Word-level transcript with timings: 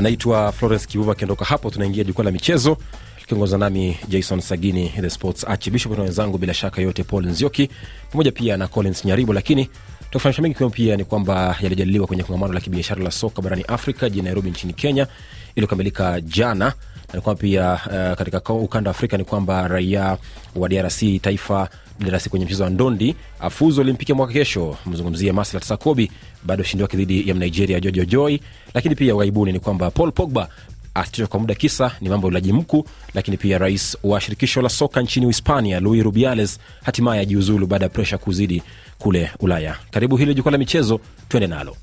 anaitwa 0.00 0.52
Florence 0.52 0.86
Kivuva. 0.86 1.12
Akiondoka 1.12 1.44
hapo, 1.44 1.70
tunaingia 1.70 2.04
jukwaa 2.04 2.24
la 2.24 2.30
michezo 2.30 2.76
likiongoza 3.20 3.58
nami 3.58 3.96
Jason 4.08 4.40
Sagini, 4.40 4.88
the 5.00 5.10
sports 5.10 5.44
archbishop, 5.44 5.96
na 5.98 6.02
wenzangu 6.02 6.38
bila 6.38 6.54
shaka 6.54 6.82
yote 6.82 7.02
Paul 7.04 7.26
Nzioki 7.26 7.70
pamoja 8.10 8.32
pia 8.32 8.56
na 8.56 8.68
Collins 8.68 9.04
Nyaribo. 9.04 9.32
Lakini 9.32 9.68
tukufanyisha 10.10 10.42
mengi 10.42 10.54
kiwemo 10.54 10.74
pia 10.74 10.96
ni 10.96 11.04
kwamba 11.04 11.56
yalijadiliwa 11.60 12.06
kwenye 12.06 12.22
kongamano 12.22 12.52
la 12.52 12.60
kibiashara 12.60 13.02
la 13.02 13.10
soka 13.10 13.42
barani 13.42 13.62
Afrika 13.68 14.08
jijini 14.08 14.24
Nairobi 14.24 14.50
nchini 14.50 14.72
Kenya 14.72 15.06
iliyokamilika 15.54 16.20
jana 16.20 16.64
na 16.64 16.72
ni 17.14 17.20
kwamba 17.20 17.40
pia 17.40 17.72
uh, 17.72 18.18
katika 18.18 18.52
ukanda 18.54 18.90
wa 18.90 18.96
Afrika 18.96 19.16
ni 19.16 19.24
kwamba 19.24 19.68
raia 19.68 20.18
wa 20.56 20.68
DRC 20.68 21.00
taifa 21.22 21.68
DRC 22.00 22.28
kwenye 22.28 22.44
mchezo 22.44 22.64
wa 22.64 22.70
ndondi 22.70 23.16
afuzu 23.40 23.80
Olimpiki 23.80 24.12
mwaka 24.12 24.32
kesho. 24.32 24.76
Mzungumzia 24.86 25.32
Maslat 25.32 25.64
Sakobi 25.64 26.10
baada 26.44 26.60
ya 26.62 26.64
ushindi 26.66 26.82
wake 26.82 26.96
dhidi 26.96 27.28
ya 27.28 27.34
Mnigeria 27.34 27.80
Jojo 27.80 28.04
Joy. 28.04 28.38
Lakini 28.74 28.94
pia 28.94 29.14
ughaibuni 29.14 29.52
ni 29.52 29.60
kwamba 29.60 29.90
Paul 29.90 30.12
Pogba 30.12 30.48
asitishwa 30.94 31.26
kwa 31.28 31.40
muda, 31.40 31.54
kisa 31.54 31.92
ni 32.00 32.08
mambo 32.08 32.26
ya 32.26 32.30
ulaji 32.30 32.52
mkuu. 32.52 32.84
Lakini 33.14 33.36
pia 33.36 33.58
rais 33.58 33.96
wa 34.02 34.20
shirikisho 34.20 34.62
la 34.62 34.68
soka 34.68 35.02
nchini 35.02 35.26
Uhispania 35.26 35.80
Luis 35.80 36.02
Rubiales 36.04 36.58
hatimaye 36.84 37.20
ajiuzulu 37.22 37.66
baada 37.66 37.84
ya 37.84 37.88
presha 37.88 38.18
kuzidi 38.18 38.62
kule 38.98 39.30
Ulaya. 39.40 39.76
Karibu 39.90 40.16
hili 40.16 40.34
jukwaa 40.34 40.52
la 40.52 40.58
michezo, 40.58 41.00
tuende 41.28 41.46
nalo. 41.46 41.76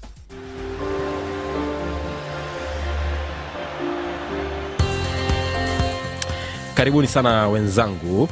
Karibuni 6.78 7.08
sana 7.08 7.48
wenzangu. 7.48 8.30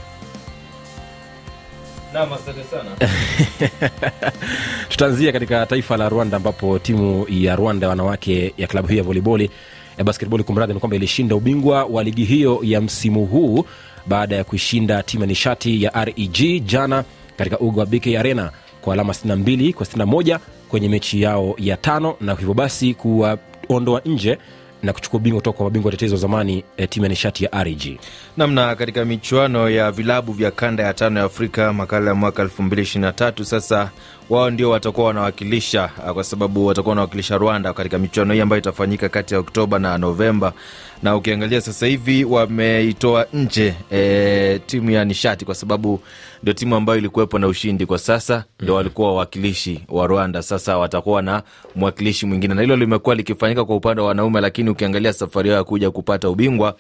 Tutaanzia 4.90 5.32
katika 5.32 5.66
taifa 5.66 5.98
la 5.98 6.10
Rwanda 6.10 6.38
ambapo 6.38 6.80
timu 6.80 7.26
ya 7.30 7.56
Rwanda 7.56 7.90
wanawake 7.90 8.54
ya 8.58 8.68
klabu 8.68 8.88
hiyo 8.88 8.98
ya 8.98 9.04
voleiboli 9.04 9.50
ya 9.98 10.04
basketball 10.04 10.44
kumradhi, 10.44 10.74
ni 10.74 10.80
kwamba 10.80 10.96
ilishinda 10.96 11.36
ubingwa 11.36 11.86
wa 11.86 12.04
ligi 12.04 12.24
hiyo 12.24 12.60
ya 12.64 12.82
msimu 12.82 13.26
huu 13.26 13.66
baada 14.06 14.36
ya 14.36 14.44
kuishinda 14.44 15.04
timu 15.04 15.24
ya 15.24 15.28
nishati 15.28 15.84
ya 15.84 16.06
REG 16.06 16.66
jana 16.66 17.04
katika 17.38 17.60
uga 17.60 17.80
wa 17.80 17.86
BK 17.86 18.08
Arena 18.08 18.52
kwa 18.82 18.94
alama 18.94 19.14
62 19.14 19.74
kwa 19.74 19.86
61 19.86 20.40
kwenye 20.70 20.90
mechi 20.90 21.22
yao 21.22 21.56
ya 21.58 21.78
tano, 21.78 22.16
na 22.22 22.36
hivyo 22.36 22.54
basi 22.54 22.94
kuwaondoa 22.94 24.02
nje 24.06 24.38
na 24.86 24.94
kuchukua 24.94 25.18
ubingwa 25.18 25.42
kutoka 25.42 25.58
kwa 25.58 25.64
mabingwa 25.66 25.92
tetezi 25.92 26.14
wa 26.14 26.20
zamani 26.20 26.64
eh, 26.78 26.90
timu 26.90 27.06
ya 27.06 27.10
nishati 27.10 27.44
ya 27.44 27.64
RG. 27.64 28.00
Namna 28.38 28.76
katika 28.76 29.06
michuano 29.06 29.70
ya 29.70 29.92
vilabu 29.92 30.32
vya 30.34 30.52
kanda 30.52 30.84
ya 30.84 30.94
tano 30.94 31.20
ya 31.20 31.26
Afrika 31.26 31.74
makala 31.74 32.10
ya 32.10 32.16
mwaka 32.16 32.44
2023 32.44 33.44
sasa 33.44 33.90
wao 34.30 34.50
ndio 34.50 34.70
watakuwa 34.70 35.08
wanawakilisha 35.08 35.90
ah, 36.08 36.14
kwa 36.14 36.24
sababu 36.24 36.66
watakuwa 36.66 36.92
wanawakilisha 36.92 37.38
Rwanda 37.38 37.74
katika 37.74 37.98
michuano 38.00 38.34
hii 38.34 38.40
ambayo 38.42 38.60
itafanyika 38.62 39.10
kati 39.10 39.34
ya 39.34 39.40
Oktoba 39.40 39.80
na 39.80 39.98
Novemba. 39.98 40.54
Na 41.04 41.16
ukiangalia 41.16 41.62
sasa 41.62 41.86
hivi 41.88 42.24
wameitoa 42.24 43.26
nje 43.34 43.74
e, 43.92 44.60
timu 44.66 44.92
ya 44.92 45.06
nishati 45.06 45.46
kwa 45.46 45.56
sababu 45.56 46.00
ndio 46.44 46.54
timu 46.54 46.76
ambayo 46.76 47.00
ilikuwepo 47.00 47.40
na 47.40 47.48
ushindi 47.48 47.86
kwa 47.86 47.98
sasa, 47.98 48.44
ndio 48.60 48.76
walikuwa 48.76 49.08
wawakilishi 49.08 49.82
wa 49.90 50.08
Rwanda. 50.08 50.42
Sasa 50.42 50.78
watakuwa 50.78 51.22
na 51.22 51.44
mwakilishi 51.76 52.26
mwingine, 52.26 52.54
na 52.54 52.62
hilo 52.62 52.76
limekuwa 52.76 53.16
likifanyika 53.16 53.66
kwa 53.66 53.76
upande 53.76 54.02
wa 54.02 54.08
wanaume, 54.08 54.42
lakini 54.42 54.70
ukiangalia 54.70 55.14
safari 55.14 55.50
yao 55.50 55.58
ya 55.58 55.64
kuja 55.64 55.92
kupata 55.92 56.30
ubingwa, 56.30 56.76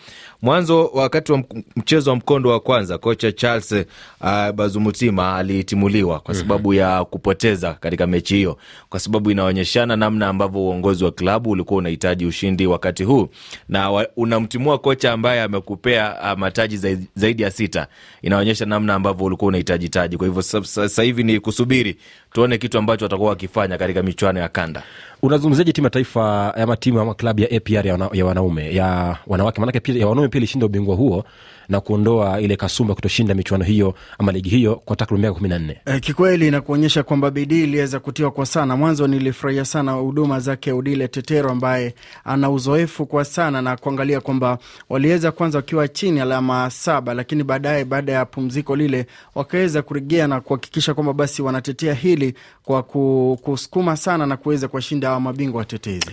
mwanzo 0.50 0.90
wakati 0.94 1.32
wa 1.32 1.44
mchezo 1.76 2.10
wa 2.10 2.16
mkondo 2.16 2.50
wa 2.50 2.60
kwanza, 2.60 2.98
kocha 2.98 3.32
Charles 3.32 3.72
uh, 3.72 4.52
Bazumutima 4.52 5.36
alitimuliwa 5.36 6.20
kwa 6.20 6.36
sababu 6.36 6.74
ya 6.74 7.06
kupoteza 7.06 7.74
katika 7.74 8.08
mechi 8.08 8.36
hiyo, 8.36 8.58
kwa 8.90 9.00
sababu 9.00 9.32
inaonyeshana 9.32 9.96
namna 9.96 10.28
ambavyo 10.28 10.62
uongozi 10.62 11.04
wa 11.04 11.12
klabu 11.12 11.50
ulikuwa 11.50 11.78
unahitaji 11.78 12.26
ushindi 12.26 12.68
wakati 12.68 13.04
huu, 13.04 13.30
na 13.70 13.90
wa, 13.92 14.08
unamtimua 14.18 14.78
kocha 14.78 15.12
ambaye 15.14 15.42
amekupea 15.42 16.16
uh, 16.34 16.40
mataji 16.40 16.78
zaidi, 16.78 17.08
zaidi 17.16 17.44
ya 17.44 17.52
sita, 17.52 17.88
inaonyesha 18.22 18.66
namna 18.66 18.94
ambavyo 18.96 19.26
ulikuwa 19.26 19.48
unahitaji 19.50 19.90
taji. 19.90 20.18
Kwa 20.18 20.28
hivyo 20.28 20.42
sasa 20.42 21.04
hivi 21.04 21.24
ni 21.24 21.40
kusubiri 21.40 21.98
tuone 22.36 22.58
kitu 22.58 22.78
ambacho 22.78 23.06
watakuwa 23.06 23.30
wakifanya 23.30 23.78
katika 23.78 24.04
michuano 24.04 24.40
ya 24.40 24.50
kanda. 24.50 24.84
Unazungumziaje 25.22 25.72
timu 25.72 25.86
ya 25.86 25.90
taifa 25.92 26.56
ama 26.56 26.78
timu 26.78 27.00
ama 27.00 27.14
klabu 27.14 27.42
ya 27.42 27.52
APR 27.52 27.88
ya, 27.88 27.94
wana, 27.94 28.10
ya 28.14 28.26
wanaume 28.26 28.76
ya 28.76 29.18
wanawake? 29.28 29.62
Maanake 29.62 30.00
ya 30.00 30.08
wanaume 30.08 30.28
pia 30.30 30.38
ilishinda 30.38 30.66
ubingwa 30.66 30.96
huo 30.96 31.24
na 31.70 31.80
kuondoa 31.82 32.42
ile 32.42 32.56
kasumba 32.56 32.96
kutoshinda 32.96 33.34
michuano 33.34 33.64
hiyo 33.66 33.94
ama 34.20 34.32
ligi 34.32 34.50
hiyo 34.50 34.76
kwa 34.76 34.96
takriban 34.96 35.22
miaka 35.22 35.36
kumi 35.38 35.50
na 35.50 35.60
nne. 35.60 35.82
E, 35.86 36.00
kikweli 36.00 36.52
na 36.52 36.62
kuonyesha 36.62 37.04
kwamba 37.04 37.32
bidii 37.32 37.64
iliweza 37.64 38.00
kutiwa 38.00 38.32
kwa 38.32 38.46
sana. 38.46 38.76
Mwanzo 38.78 39.08
nilifurahia 39.08 39.66
sana 39.66 39.92
huduma 39.92 40.40
zake 40.40 40.72
Udile 40.72 41.08
Tetero 41.08 41.52
ambaye 41.52 41.96
ana 42.24 42.50
uzoefu 42.50 43.06
kwa 43.06 43.26
sana, 43.26 43.62
na 43.62 43.78
kuangalia 43.78 44.22
kwamba 44.22 44.58
waliweza 44.90 45.32
kwanza 45.32 45.58
wakiwa 45.58 45.88
chini 45.88 46.20
alama 46.20 46.70
saba, 46.70 47.14
lakini 47.14 47.44
baadaye 47.44 47.86
baada 47.86 48.12
ya 48.12 48.26
pumziko 48.26 48.76
lile 48.76 49.06
wakaweza 49.36 49.82
kurejea 49.82 50.28
na 50.28 50.42
kuhakikisha 50.42 50.94
kwamba 50.94 51.14
basi 51.14 51.42
wanatetea 51.42 51.94
hili 51.94 52.34
kwa 52.64 52.84
kusukuma 52.84 53.98
sana 53.98 54.26
na 54.26 54.38
kuweza 54.38 54.68
kuwashinda 54.68 55.08
hawa 55.08 55.20
mabingwa 55.20 55.60
watetezi. 55.60 56.12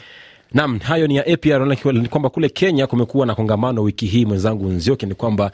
Nam, 0.54 0.78
hayo 0.78 1.06
ni 1.06 1.16
ya 1.16 1.26
APR. 1.26 1.66
Ni 1.92 2.08
kwamba 2.08 2.30
kule 2.30 2.48
Kenya 2.48 2.86
kumekuwa 2.86 3.26
na 3.26 3.34
kongamano 3.34 3.82
wiki 3.82 4.06
hii, 4.06 4.24
mwenzangu 4.24 4.68
Nzioki, 4.68 5.06
ni 5.06 5.14
kwamba 5.14 5.50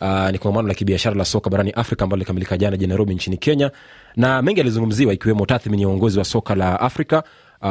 uh, 0.00 0.30
ni 0.30 0.38
kongamano 0.38 0.68
la 0.68 0.74
kibiashara 0.74 1.16
la 1.16 1.24
soka 1.24 1.50
barani 1.50 1.70
Afrika 1.70 2.04
ambalo 2.04 2.18
likamilika 2.18 2.56
jana 2.58 2.76
jijini 2.76 2.88
Nairobi 2.88 3.14
nchini 3.14 3.36
Kenya, 3.36 3.70
na 4.16 4.42
mengi 4.42 4.60
yalizungumziwa 4.60 5.12
ikiwemo 5.14 5.46
tathmini 5.46 5.82
ya 5.82 5.88
uongozi 5.88 6.18
wa 6.18 6.24
soka 6.24 6.54
la 6.54 6.80
Afrika 6.80 7.22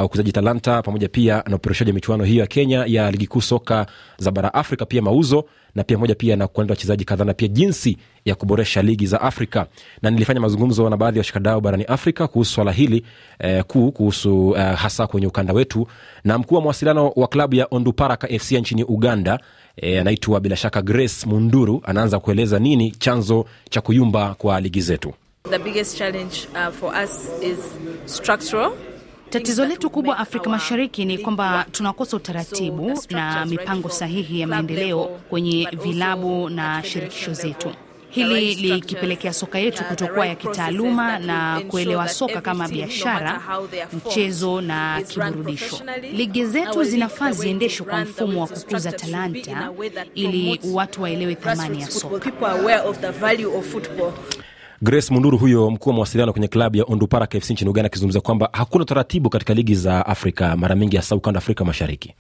ukuzaji 0.04 0.30
uh, 0.30 0.34
talanta 0.34 0.82
pamoja 0.82 1.08
pia 1.10 1.36
na 1.36 1.56
upeperushaji 1.56 1.92
wa 1.92 1.96
michuano 1.96 2.24
hiyo 2.24 2.42
ya 2.42 2.48
Kenya 2.48 2.84
ya 2.88 3.12
ligi 3.12 3.28
kuu 3.28 3.42
soka 3.42 3.86
za 4.18 4.32
bara 4.32 4.54
Afrika, 4.54 4.86
pia 4.86 5.02
mauzo 5.02 5.46
na 5.76 5.84
pia 5.84 5.98
moja 5.98 6.16
pia 6.16 6.36
na 6.36 6.48
kuandaa 6.48 6.72
wachezaji 6.72 7.06
kadhaa 7.06 7.26
na 7.26 7.34
pia 7.34 7.48
jinsi 7.48 7.98
ya 8.26 8.36
kuboresha 8.36 8.82
ligi 8.82 9.08
za 9.08 9.22
Afrika. 9.22 9.66
Na 10.02 10.10
nilifanya 10.10 10.40
mazungumzo 10.40 10.90
na 10.90 10.98
baadhi 10.98 11.18
ya 11.18 11.20
washikadau 11.20 11.62
barani 11.62 11.84
Afrika 11.84 12.28
kuhusu 12.28 12.52
swala 12.54 12.72
hili 12.72 13.06
eh, 13.40 13.64
kuu 13.64 13.92
kuhusu 13.92 14.56
eh, 14.58 14.76
hasa 14.76 15.08
kwenye 15.08 15.28
ukanda 15.28 15.54
wetu, 15.54 15.88
na 16.24 16.38
mkuu 16.38 16.56
wa 16.56 16.62
mawasiliano 16.62 17.10
wa 17.16 17.28
klabu 17.28 17.56
ya 17.56 17.68
Onduparaka 17.72 18.28
FC 18.40 18.52
nchini 18.52 18.84
Uganda 18.84 19.40
anaitwa 20.00 20.36
eh, 20.38 20.42
bila 20.42 20.56
shaka 20.56 20.82
Grace 20.82 21.26
Munduru, 21.26 21.82
anaanza 21.86 22.20
kueleza 22.20 22.60
nini 22.60 22.92
chanzo 22.92 23.46
cha 23.70 23.82
kuyumba 23.82 24.36
kwa 24.36 24.62
ligi 24.62 24.82
zetu. 24.82 25.14
The 25.50 25.60
biggest 25.60 25.98
challenge, 25.98 26.48
uh, 26.54 26.70
for 26.74 26.94
us 27.04 27.30
is 27.42 27.58
structural. 28.06 28.72
Tatizo 29.30 29.66
letu 29.66 29.90
kubwa 29.90 30.18
Afrika 30.18 30.50
Mashariki 30.50 31.06
ni 31.06 31.18
kwamba 31.18 31.66
tunakosa 31.72 32.18
utaratibu 32.18 33.00
na 33.10 33.46
mipango 33.46 33.90
sahihi 33.90 34.40
ya 34.40 34.48
maendeleo 34.48 35.04
kwenye 35.30 35.68
vilabu 35.84 36.50
na 36.50 36.84
shirikisho 36.84 37.34
zetu. 37.34 37.72
Hili 38.10 38.56
likipelekea 38.56 39.34
soka 39.34 39.60
yetu 39.60 39.84
kutokuwa 39.84 40.28
ya 40.28 40.36
kitaaluma 40.36 41.20
na 41.20 41.62
kuelewa 41.68 42.08
soka 42.10 42.42
kama 42.42 42.68
biashara, 42.68 43.42
mchezo 43.94 44.62
na 44.62 45.02
kiburudisho. 45.08 45.80
Ligi 46.14 46.46
zetu 46.46 46.84
zinafaa 46.84 47.32
ziendeshwe 47.32 47.86
kwa 47.86 48.00
mfumo 48.02 48.42
wa 48.42 48.48
kukuza 48.48 48.92
talanta 48.92 49.72
ili 50.16 50.60
watu 50.74 51.02
waelewe 51.04 51.36
thamani 51.36 51.82
ya 51.82 51.88
soka. 51.92 52.32
Grace 54.82 55.14
Munduru 55.14 55.38
huyo 55.38 55.70
mkuu 55.72 55.90
wa 55.90 55.94
mawasiliano 55.94 56.32
kwenye 56.32 56.48
klabu 56.48 56.78
ya 56.78 56.84
Onduparaka 56.88 57.40
FC 57.40 57.50
nchini 57.50 57.70
Uganda 57.70 57.86
akizungumza 57.88 58.22
kwamba 58.22 58.50
hakuna 58.54 58.82
utaratibu 58.82 59.30
katika 59.30 59.54
ligi 59.54 59.76
za 59.76 60.06
Afrika 60.06 60.58
mara 60.58 60.76
mingi 60.76 60.96
hasa 60.98 61.16
ukanda 61.16 61.38
Afrika 61.38 61.66
Mashariki. 61.66 62.14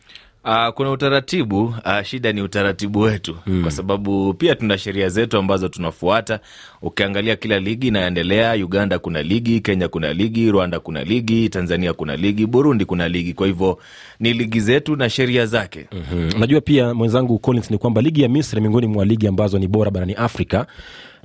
Uh, 0.50 0.70
kuna 0.74 0.92
utaratibu 0.92 1.64
uh, 1.64 2.02
shida 2.04 2.32
ni 2.32 2.42
utaratibu 2.42 3.00
wetu 3.00 3.38
mm. 3.48 3.62
Kwa 3.62 3.72
sababu 3.72 4.34
pia 4.34 4.56
tuna 4.56 4.78
sheria 4.78 5.10
zetu 5.10 5.38
ambazo 5.38 5.68
tunafuata. 5.70 6.40
Ukiangalia 6.81 7.36
kila 7.36 7.60
ligi 7.60 7.88
inayoendelea, 7.88 8.54
Uganda 8.54 9.00
kuna 9.00 9.22
ligi, 9.24 9.60
Kenya 9.60 9.88
kuna 9.88 10.13
ligi, 10.13 10.51
Rwanda 10.51 10.80
kuna 10.80 11.04
ligi, 11.04 11.50
Tanzania 11.50 11.94
kuna 11.94 12.16
ligi, 12.16 12.46
Burundi 12.46 12.86
kuna 12.86 13.07
ligi. 13.07 13.34
Kwa 13.34 13.48
hivyo 13.48 13.80
ni 14.19 14.34
ligi 14.34 14.60
zetu 14.60 14.96
na 14.96 15.10
sheria 15.10 15.46
zake. 15.46 15.88
mm-hmm. 15.92 16.40
Najua 16.40 16.62
pia 16.62 16.94
mwenzangu 16.94 17.40
Collins, 17.40 17.72
ni 17.72 17.78
kwamba 17.78 18.01
ligi 18.01 18.22
ya 18.22 18.30
Misri 18.30 18.62
miongoni 18.62 18.88
mwa 18.88 19.06
ligi 19.06 19.28
ambazo 19.28 19.60
ni 19.60 19.68
bora 19.68 19.92
barani 19.92 20.13
Afrika 20.13 20.66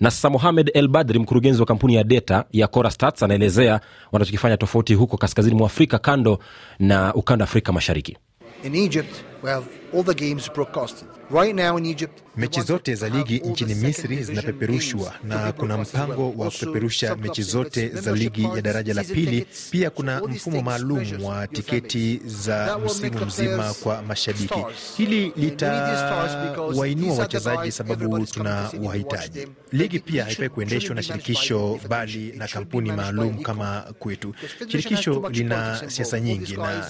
na 0.00 0.10
sasa 0.10 0.30
Mohamed 0.30 0.70
El 0.74 0.88
Badri, 0.88 1.18
mkurugenzi 1.18 1.60
wa 1.60 1.66
kampuni 1.66 1.94
ya 1.94 2.04
data 2.04 2.44
ya 2.52 2.66
Cora 2.66 2.90
Stats, 2.90 3.22
anaelezea 3.22 3.80
wanachokifanya 4.12 4.56
tofauti 4.56 4.94
huko 4.94 5.16
kaskazini 5.16 5.56
mwa 5.56 5.66
Afrika, 5.66 5.98
kando 5.98 6.38
na 6.78 7.14
ukanda 7.14 7.44
Afrika 7.44 7.72
Mashariki. 7.72 8.16
In 8.64 8.74
Egypt, 8.74 9.22
we 9.44 9.50
have 9.50 9.68
all 9.92 10.02
the 10.02 10.14
games 10.14 10.48
broadcasted. 10.48 11.06
Right 11.30 11.54
now 11.54 11.76
in 11.76 11.86
Egypt, 11.86 12.22
mechi 12.36 12.60
zote 12.60 12.94
za 12.94 13.08
ligi 13.08 13.38
nchini 13.40 13.74
Misri 13.74 14.22
zinapeperushwa 14.22 15.14
na 15.24 15.52
kuna 15.52 15.78
mpango 15.78 16.32
wa 16.36 16.50
kupeperusha 16.50 17.16
mechi 17.16 17.42
zote 17.42 17.88
za 17.88 18.12
ligi 18.12 18.42
ya 18.44 18.62
daraja 18.62 18.94
la 18.94 19.04
pili. 19.04 19.46
Pia 19.70 19.90
kuna 19.90 20.20
mfumo 20.20 20.62
maalum 20.62 21.22
wa 21.24 21.46
tiketi 21.46 22.20
za 22.26 22.78
msimu 22.84 23.26
mzima 23.26 23.74
kwa 23.82 24.02
mashabiki. 24.02 24.64
Hili 24.96 25.32
litawainua 25.36 27.14
wachezaji 27.18 27.72
sababu 27.72 28.26
tuna 28.26 28.70
wahitaji. 28.82 29.46
Ligi 29.72 29.98
pia 29.98 30.24
haifai 30.24 30.48
kuendeshwa 30.48 30.94
na 30.94 31.02
shirikisho 31.02 31.80
bali 31.88 32.32
na 32.36 32.48
kampuni 32.48 32.92
maalum 32.92 33.42
kama 33.42 33.80
kwetu. 33.98 34.34
Shirikisho 34.68 35.28
lina 35.32 35.82
siasa 35.90 36.20
nyingi 36.20 36.56
na 36.56 36.84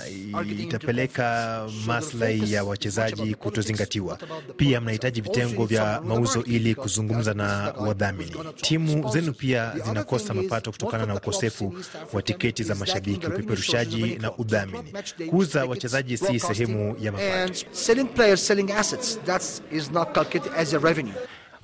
itapeleka 0.61 1.67
maslahi 1.87 2.44
ya 2.53 2.65
wachezaji 2.65 3.35
kutozingatiwa. 3.35 4.19
Pia 4.57 4.81
mnahitaji 4.81 5.21
vitengo 5.21 5.65
vya 5.67 6.01
mauzo 6.01 6.43
ili 6.45 6.75
kuzungumza 6.75 7.35
na 7.35 7.73
wadhamini. 7.79 8.33
Timu 8.57 9.11
zenu 9.11 9.33
pia 9.33 9.73
zinakosa 9.85 10.35
mapato 10.35 10.71
kutokana 10.73 11.07
na 11.07 11.15
ukosefu 11.15 11.75
wa 12.13 12.23
tiketi 12.23 12.63
za 12.63 12.75
mashabiki, 12.75 13.27
upeperushaji 13.27 14.19
na 14.21 14.37
udhamini. 14.37 14.93
Kuuza 15.31 15.65
wachezaji 15.65 16.17
si 16.17 16.41
sehemu 16.41 16.97
ya 17.01 17.13
mapato. 17.13 17.35
And 17.45 17.67
selling 17.73 18.05
players, 18.07 18.47
selling 18.47 18.71
assets, 18.73 19.19
that 19.25 19.43
is 19.73 19.91
not 19.91 20.13
calculated 20.15 20.53
as 20.57 20.75
a 20.75 20.79
revenue. 20.79 21.15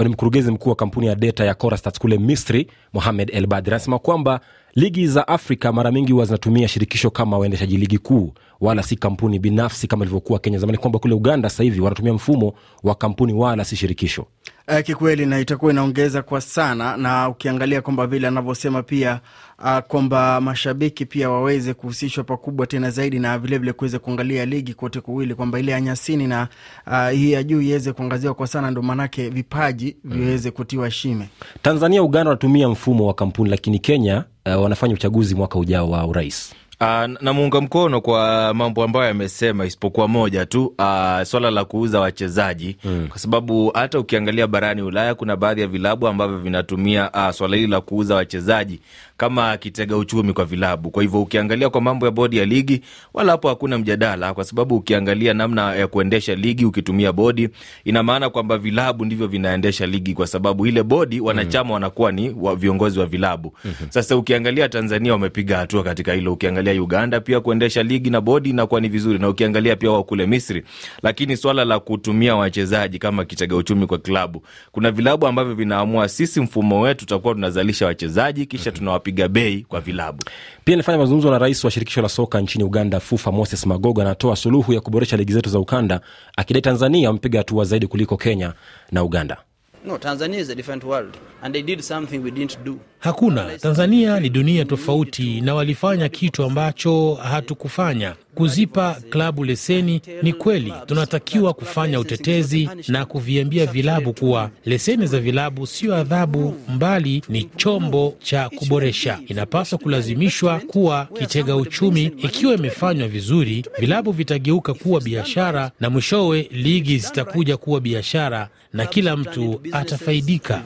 ni 0.05 0.09
mkurugenzi 0.09 0.51
mkuu 0.51 0.71
wa 0.71 0.77
kampuni 0.77 1.07
ya 1.07 1.15
data 1.15 1.45
ya 1.45 1.55
Corastat 1.55 1.99
kule 1.99 2.19
Misri, 2.19 2.67
Mohamed 2.93 3.31
El 3.35 3.47
Badri 3.47 3.75
anasema 3.75 3.99
kwamba 3.99 4.41
ligi 4.75 5.07
za 5.07 5.29
Afrika 5.29 5.73
mara 5.73 5.93
mingi 5.93 6.13
huwa 6.13 6.25
zinatumia 6.25 6.69
shirikisho 6.69 7.11
kama 7.11 7.39
waendeshaji 7.39 7.77
ligi 7.77 7.99
kuu, 7.99 8.33
wala 8.61 8.83
si 8.83 8.97
kampuni 8.97 9.39
binafsi 9.39 9.87
kama 9.87 10.05
ilivyokuwa 10.05 10.39
Kenya 10.39 10.59
zamani, 10.59 10.79
kwamba 10.79 10.99
kule 10.99 11.15
Uganda 11.15 11.49
sasa 11.51 11.63
hivi 11.63 11.81
wanatumia 11.81 12.13
mfumo 12.13 12.53
wa 12.83 12.95
kampuni 12.95 13.33
wala 13.33 13.65
si 13.65 13.77
shirikisho. 13.77 14.27
Uh, 14.69 14.81
kikweli 14.81 15.27
na 15.27 15.41
itakuwa 15.41 15.73
inaongeza 15.73 16.23
kwa 16.23 16.41
sana, 16.41 16.97
na 16.97 17.29
ukiangalia 17.29 17.83
kwamba 17.83 18.07
vile 18.07 18.29
anavyosema 18.29 18.83
pia 18.83 19.21
uh, 19.59 19.79
kwamba 19.79 20.41
mashabiki 20.41 21.07
pia 21.07 21.31
waweze 21.31 21.75
kuhusishwa 21.75 22.25
pakubwa 22.25 22.67
tena 22.67 22.91
zaidi, 22.91 23.19
na 23.19 23.39
vilevile 23.39 23.73
kuweza 23.73 23.99
kuangalia 23.99 24.45
ligi 24.47 24.75
kote 24.75 25.01
kuwili, 25.01 25.35
kwamba 25.35 25.59
ile 25.61 25.73
ya 25.73 25.81
nyasini 25.81 26.27
na 26.27 26.49
uh, 26.87 27.09
hii 27.11 27.33
ya 27.33 27.43
juu 27.43 27.61
iweze 27.61 27.93
kuangaziwa 27.93 28.35
kwa 28.35 28.47
sana, 28.47 28.71
ndo 28.71 28.83
maanake 28.83 29.29
vipaji 29.29 29.97
viweze 30.05 30.51
kutiwa 30.51 30.91
shime. 30.91 31.29
Tanzania, 31.63 32.03
Uganda 32.03 32.29
wanatumia 32.31 32.69
mfumo 32.69 33.07
wa 33.07 33.15
kampuni, 33.15 33.51
lakini 33.51 33.79
Kenya 33.79 34.25
uh, 34.47 34.63
wanafanya 34.63 34.95
uchaguzi 34.95 35.35
mwaka 35.35 35.59
ujao 35.59 35.91
wa 35.91 36.07
urais. 36.07 36.55
Uh, 36.81 36.87
namuunga 37.21 37.61
mkono 37.61 38.01
kwa 38.01 38.55
mambo 38.55 38.85
ambayo 38.85 39.07
yamesema, 39.07 39.65
isipokuwa 39.67 40.09
moja 40.09 40.47
tu, 40.47 40.67
uh, 40.67 41.23
swala 41.23 41.51
la 41.51 41.65
kuuza 41.65 42.01
wachezaji 42.01 42.77
mm. 42.85 43.07
Kwa 43.09 43.19
sababu 43.19 43.71
hata 43.75 43.99
ukiangalia 43.99 44.47
barani 44.47 44.83
Ulaya 44.83 45.15
kuna 45.15 45.37
baadhi 45.37 45.61
ya 45.61 45.67
vilabu 45.67 46.09
ambavyo 46.09 46.39
vinatumia 46.39 47.11
uh, 47.11 47.31
swala 47.31 47.57
hili 47.57 47.69
la 47.69 47.81
kuuza 47.81 48.15
wachezaji 48.15 48.81
kama 49.21 49.57
kitega 49.57 49.97
uchumi 49.97 50.33
kwa 50.33 50.45
vilabu. 50.45 50.91
Kwa 50.91 51.03
hivyo 51.03 51.23
ukiangalia 51.23 51.71
kwa 51.71 51.81
mambo 51.81 52.07
ya 52.07 52.13
bodi 52.13 52.37
ya 52.37 52.45
ligi, 52.45 52.81
wala 53.15 53.33
hapo 53.33 53.49
hakuna 53.49 53.79
mjadala, 53.79 54.35
kwa 54.35 54.45
sababu 54.45 54.77
ukiangalia 54.77 55.35
namna 55.35 55.75
ya 55.75 55.87
kuendesha 55.87 56.35
ligi 56.35 56.65
ukitumia 56.65 57.13
bodi, 57.13 57.49
ina 57.85 58.03
maana 58.03 58.31
kwamba 58.31 58.59
vilabu 58.59 59.05
ndivyo 59.05 59.27
vinaendesha 59.27 59.87
ligi, 59.87 60.15
kwa 60.15 60.27
sababu 60.27 60.67
ile 60.67 60.83
bodi 60.83 61.21
wanachama 61.21 61.75
wanakuwa 61.75 62.13
ni 62.13 62.31
wa 62.31 62.57
viongozi 62.57 62.99
wa 63.01 63.07
vilabu. 63.07 63.53
Sasa 63.89 64.17
ukiangalia 64.17 64.69
Tanzania 64.69 65.13
wamepiga 65.13 65.57
hatua 65.59 65.83
katika 65.83 66.13
hilo, 66.13 66.33
ukiangalia 66.33 66.83
Uganda 66.83 67.21
pia 67.21 67.41
kuendesha 67.41 67.83
ligi 67.83 68.11
na 68.11 68.21
bodi 68.21 68.51
inakuwa 68.51 68.81
ni 68.81 68.89
vizuri, 68.89 69.19
na 69.19 69.29
ukiangalia 69.29 69.77
pia 69.77 69.91
wao 69.91 70.05
kule 70.05 70.27
Misri. 70.27 70.65
Lakini 71.03 71.37
swala 71.37 71.65
la 71.65 71.79
kutumia 71.81 72.37
wachezaji 72.37 72.99
kama 72.99 73.25
kitega 73.25 73.57
uchumi 73.57 73.87
kwa 73.87 73.99
klabu, 73.99 74.43
kuna 74.73 74.91
vilabu 74.91 75.27
ambavyo 75.27 75.55
vinaamua, 75.55 76.09
sisi 76.09 76.41
mfumo 76.41 76.81
wetu 76.81 77.01
tutakuwa 77.01 77.35
tunazalisha 77.35 77.87
wachezaji 77.87 78.47
kisha 78.47 78.73
tunawapiga 78.73 79.10
bei 79.13 79.63
kwa 79.69 79.81
vilabu. 79.81 80.25
Pia 80.65 80.75
nilifanya 80.77 80.99
mazungumzo 80.99 81.31
na 81.31 81.39
rais 81.39 81.65
wa 81.65 81.71
shirikisho 81.71 82.03
la 82.03 82.09
soka 82.09 82.41
nchini 82.41 82.65
Uganda, 82.65 83.01
FUFA, 83.01 83.33
Moses 83.33 83.67
Magogo, 83.67 84.01
anatoa 84.03 84.37
suluhu 84.37 84.73
ya 84.73 84.81
kuboresha 84.81 85.17
ligi 85.17 85.33
zetu 85.33 85.51
za 85.51 85.59
ukanda, 85.59 86.01
akidai 86.37 86.63
Tanzania 86.63 87.09
wamepiga 87.09 87.39
hatua 87.41 87.65
zaidi 87.65 87.87
kuliko 87.87 88.17
Kenya 88.17 88.53
na 88.93 89.05
Uganda. 89.05 89.37
No, 89.85 89.99
Tanzania 89.99 90.41
is 90.41 90.51
a 90.51 90.55
different 90.55 90.85
world 90.85 91.17
and 91.43 91.55
they 91.55 91.63
did 91.63 91.81
something 91.83 92.19
we 92.19 92.31
didn't 92.31 92.65
do. 92.65 92.79
Hakuna. 93.01 93.59
Tanzania 93.59 94.21
ni 94.21 94.29
dunia 94.29 94.65
tofauti 94.65 95.41
na 95.41 95.55
walifanya 95.55 96.09
kitu 96.09 96.45
ambacho 96.45 97.15
hatukufanya, 97.15 98.15
kuzipa 98.35 98.97
klabu 99.11 99.45
leseni. 99.45 100.01
Ni 100.23 100.33
kweli 100.33 100.73
tunatakiwa 100.87 101.53
kufanya 101.55 102.01
utetezi 102.01 102.69
na 102.89 103.05
kuviambia 103.05 103.67
vilabu 103.67 104.13
kuwa 104.13 104.51
leseni 104.65 105.07
za 105.07 105.21
vilabu 105.21 105.67
sio 105.67 105.95
adhabu, 105.97 106.55
mbali 106.69 107.23
ni 107.29 107.45
chombo 107.57 108.15
cha 108.23 108.49
kuboresha. 108.49 109.19
Inapaswa 109.29 109.79
kulazimishwa 109.79 110.59
kuwa 110.61 111.09
kitega 111.19 111.57
uchumi. 111.57 112.03
Ikiwa 112.05 112.55
imefanywa 112.55 113.09
vizuri, 113.09 113.65
vilabu 113.79 114.13
vitageuka 114.13 114.75
kuwa 114.75 115.01
biashara 115.01 115.71
na 115.81 115.91
mwishowe 115.91 116.49
ligi 116.53 116.99
zitakuja 116.99 117.57
kuwa 117.57 117.81
biashara 117.81 118.49
na 118.73 118.87
kila 118.87 119.17
mtu 119.17 119.61
atafaidika. 119.73 120.63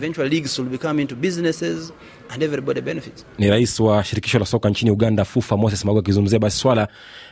And 2.34 2.42
everybody 2.42 2.80
benefits. 2.80 3.24
Ni 3.38 3.50
rais 3.50 3.80
wa 3.80 4.04
shirikisho 4.04 4.38
la 4.38 4.44
soka 4.46 4.68
nchini 4.70 4.90
Uganda, 4.90 5.24
FUFA, 5.24 5.56
Moses 5.56 5.84
Magu 5.84 5.98
akizungumzia 5.98 6.38
basi 6.38 6.58
swala 6.58 6.88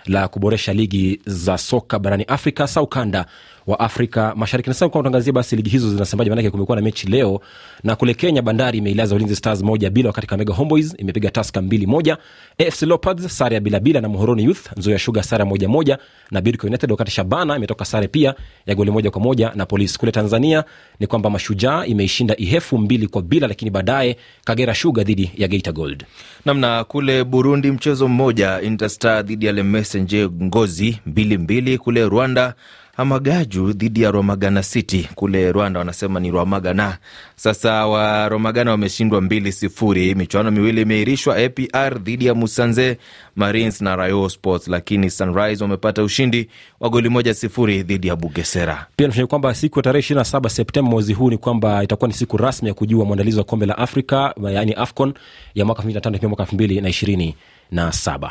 la 0.06 0.28
kuboresha 0.28 0.72
ligi 0.72 1.20
za 1.26 1.58
soka 1.58 1.98
barani 1.98 2.24
Afrika, 2.24 2.62
hasa 2.64 2.82
ukanda 2.82 3.26
wa 3.66 3.80
Afrika 3.80 4.32
Mashariki. 4.36 4.70
Nasema 4.70 4.88
kwa 4.90 5.00
tuangazia 5.02 5.32
basi 5.32 5.56
ligi 5.56 5.70
hizo 5.70 5.90
zinasemaje, 5.90 6.30
maanake 6.30 6.50
kumekuwa 6.50 6.76
na 6.76 6.82
mechi 6.82 7.06
leo, 7.06 7.40
na 7.84 7.96
kule 7.96 8.14
Kenya 8.14 8.42
Bandari 8.42 8.78
imeilaza 8.78 9.14
Ulinzi 9.14 9.36
Stars 9.36 9.62
moja 9.62 9.90
bila, 9.90 10.08
wakati 10.08 10.26
Kakamega 10.26 10.54
Homeboys 10.54 10.94
imepiga 10.98 11.30
Taska 11.30 11.62
mbili 11.62 11.86
moja. 11.86 12.18
AFC 12.58 12.82
Leopards 12.82 13.38
sare 13.38 13.54
ya 13.54 13.60
bilabila 13.60 14.00
na 14.00 14.08
Muhoroni 14.08 14.44
Youth, 14.44 14.76
Nzoia 14.76 14.98
Sugar 14.98 15.24
sare 15.24 15.44
moja 15.44 15.68
moja 15.68 15.98
na 16.30 16.40
Bidco 16.40 16.66
United, 16.66 16.90
wakati 16.90 17.10
Shabana 17.10 17.56
imetoka 17.56 17.84
sare 17.84 18.08
pia 18.08 18.34
ya 18.66 18.74
goli 18.74 18.90
moja 18.90 19.10
kwa 19.10 19.20
moja 19.20 19.52
na 19.54 19.66
Polisi. 19.66 19.98
Kule 19.98 20.12
Tanzania 20.12 20.64
ni 21.00 21.06
kwamba 21.06 21.30
Mashujaa 21.30 21.84
imeishinda 21.86 22.36
Ihefu 22.36 22.78
mbili 22.78 23.06
kwa 23.06 23.22
bila, 23.22 23.46
lakini 23.48 23.70
baadaye 23.70 24.16
Kagera 24.44 24.74
Sugar 24.74 24.91
dhidi 25.00 25.30
ya 25.36 25.48
Geita 25.48 25.72
Gold. 25.72 26.04
namna 26.44 26.84
kule 26.84 27.24
Burundi 27.24 27.70
mchezo 27.70 28.08
mmoja 28.08 28.60
Interstar 28.60 29.22
dhidi 29.24 29.46
ya 29.46 29.52
Lemesenje 29.52 30.28
Ngozi 30.28 30.98
mbili 31.06 31.38
mbili. 31.38 31.78
Kule 31.78 32.04
Rwanda 32.08 32.54
Amagaju 32.96 33.72
dhidi 33.72 34.02
ya 34.02 34.10
Romagana 34.10 34.62
City. 34.62 35.08
Kule 35.14 35.52
Rwanda 35.52 35.78
wanasema 35.78 36.20
ni 36.20 36.30
Rwamagana. 36.30 36.98
Sasa 37.36 37.86
wa 37.86 38.28
Romagana 38.28 38.70
wameshindwa 38.70 39.20
mbili 39.20 39.52
sifuri. 39.52 40.14
Michuano 40.14 40.50
miwili 40.50 40.82
imeirishwa, 40.82 41.36
APR 41.36 41.98
dhidi 41.98 42.26
ya 42.26 42.34
Musanze 42.34 42.98
Marines 43.36 43.80
na 43.80 43.96
Rayo 43.96 44.28
Sports, 44.28 44.68
lakini 44.68 45.10
Sunrise 45.10 45.64
wamepata 45.64 46.02
ushindi 46.02 46.48
wa 46.80 46.88
goli 46.90 47.08
moja 47.08 47.34
sifuri 47.34 47.82
dhidi 47.82 48.08
ya 48.08 48.16
Bugesera. 48.16 48.86
pia 48.96 49.06
nafanya 49.06 49.26
kwamba 49.26 49.54
siku 49.54 49.78
ya 49.78 49.82
tarehe 49.82 50.00
ishirini 50.00 50.18
na 50.18 50.24
saba 50.24 50.50
septemba 50.50 50.90
mwezi 50.90 51.12
huu 51.12 51.30
ni 51.30 51.38
kwamba 51.38 51.84
itakuwa 51.84 52.08
ni 52.08 52.14
siku 52.14 52.36
rasmi 52.36 52.68
ya 52.68 52.74
kujua 52.74 53.04
mwandalizi 53.04 53.38
wa 53.38 53.44
kombe 53.44 53.66
la 53.66 53.78
afrika 53.78 54.34
yaani 54.52 54.72
afcon 54.72 55.14
ya 55.54 55.64
mwaka 55.64 55.82
2025 55.82 56.18
pia 56.18 56.28
mwaka 56.28 56.44
2027 56.44 58.30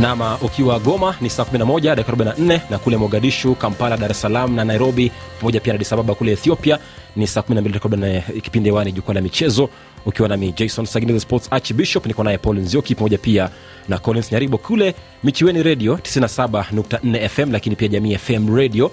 nama 0.00 0.38
ukiwa 0.42 0.78
goma 0.78 1.14
ni 1.20 1.30
saa 1.30 1.42
11 1.42 1.80
dakika 1.96 2.12
44 2.16 2.60
na 2.70 2.78
kule 2.78 2.96
mogadishu 2.96 3.54
kampala 3.54 3.96
dar 3.96 4.10
es 4.10 4.20
salaam 4.20 4.54
na 4.54 4.64
nairobi 4.64 5.12
pamoja 5.40 5.60
pia 5.60 5.72
na 5.72 5.74
Addis 5.74 5.92
Ababa 5.92 6.14
kule 6.14 6.32
ethiopia 6.32 6.78
ni 7.16 7.26
saa 7.26 7.40
12 7.40 7.54
dakika 7.62 7.88
44 7.88 8.40
kipindi 8.40 8.68
hewani 8.68 8.92
jukwaa 8.92 9.14
la 9.14 9.20
michezo 9.20 9.70
ukiwa 10.06 10.28
nami 10.28 10.52
jason 10.52 10.86
sagini 10.86 11.20
sports 11.20 11.48
archbishop 11.52 12.06
niko 12.06 12.24
naye 12.24 12.38
paul 12.38 12.56
nzioki 12.58 12.94
pamoja 12.94 13.18
pia 13.18 13.50
na 13.88 13.98
collins 13.98 14.32
nyaribo 14.32 14.58
kule 14.58 14.94
michiweni 15.24 15.62
radio 15.62 15.94
97.4 15.94 17.28
fm 17.28 17.52
lakini 17.52 17.76
pia 17.76 17.88
jamii 17.88 18.16
fm 18.18 18.56
radio 18.56 18.90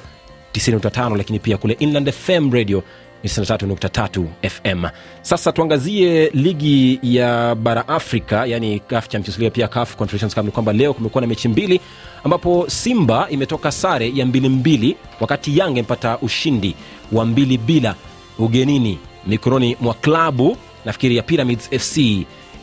95 0.54 1.18
lakini 1.18 1.40
pia 1.40 1.58
kule 1.58 1.74
inland 1.80 2.12
fm 2.12 2.54
radio 2.54 2.84
93.3 3.24 4.26
fm 4.50 4.86
sasa 5.22 5.52
tuangazie 5.52 6.30
ligi 6.34 7.00
ya 7.04 7.56
bara 7.56 7.88
afrika 7.88 8.46
yani 8.46 8.80
CAF 8.80 9.08
Champions 9.08 9.40
League 9.40 9.56
pia 9.56 9.68
CAF 9.68 9.96
Confederations 9.96 10.36
Cup 10.36 10.46
ni 10.46 10.52
kwamba 10.52 10.74
leo 10.74 10.94
kumekuwa 10.94 11.22
na 11.22 11.28
mechi 11.28 11.48
mbili 11.48 11.82
ambapo 12.24 12.66
simba 12.70 13.28
imetoka 13.30 13.72
sare 13.72 14.12
ya 14.16 14.26
mbili 14.26 14.50
mbili 14.50 14.98
wakati 15.20 15.58
yanga 15.58 15.80
imepata 15.80 16.18
ushindi 16.18 16.76
wa 17.12 17.26
mbili 17.26 17.58
bila 17.58 17.96
ugenini 18.40 19.00
mikononi 19.28 19.78
mwa 19.82 19.94
klabu 19.94 20.58
nafikiri 20.86 21.16
ya 21.18 21.24
pyramids 21.24 21.70
fc 21.70 21.98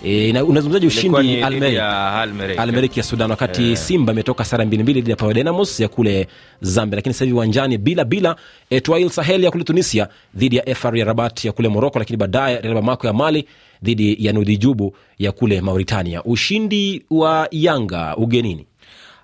E, 0.05 0.33
na- 0.33 0.45
unazungumzaji 0.45 0.87
ushindi 0.87 1.17
dhidi 1.61 1.77
ya 1.77 2.15
almeriki 2.63 3.01
ya 3.01 3.05
sudan 3.05 3.31
wakati 3.31 3.77
simba 3.77 4.13
imetoka 4.13 4.45
sara 4.45 4.65
mbili 4.65 4.83
mbili 4.83 5.01
dhidi 5.01 5.11
ya 5.11 5.17
Power 5.17 5.35
Dynamos 5.35 5.81
ya 5.81 5.89
kule 5.89 6.27
zambia 6.61 6.97
lakini 6.97 7.13
sasa 7.15 7.25
hivi 7.25 7.35
uwanjani 7.37 7.79
bila 7.79 8.05
bila 8.05 8.37
etwail 8.71 9.09
sahel 9.11 9.45
ya 9.45 9.51
kule 9.51 9.65
tunisia 9.65 10.09
dhidi 10.35 10.57
ya 10.57 10.75
fr 10.75 10.97
ya 10.97 11.05
rabat 11.05 11.45
ya 11.45 11.53
kule 11.53 11.69
moroko 11.69 11.99
lakini 11.99 12.17
baadaye 12.17 12.61
bamako 12.75 13.07
ya 13.07 13.13
mali 13.13 13.49
dhidi 13.83 14.17
ya 14.27 14.33
nudhijubu 14.33 14.97
ya 15.19 15.33
kule 15.33 15.61
mauritania. 15.61 16.25
Ushindi 16.25 17.03
wa 17.11 17.49
yanga 17.51 18.17
ugenini 18.17 18.67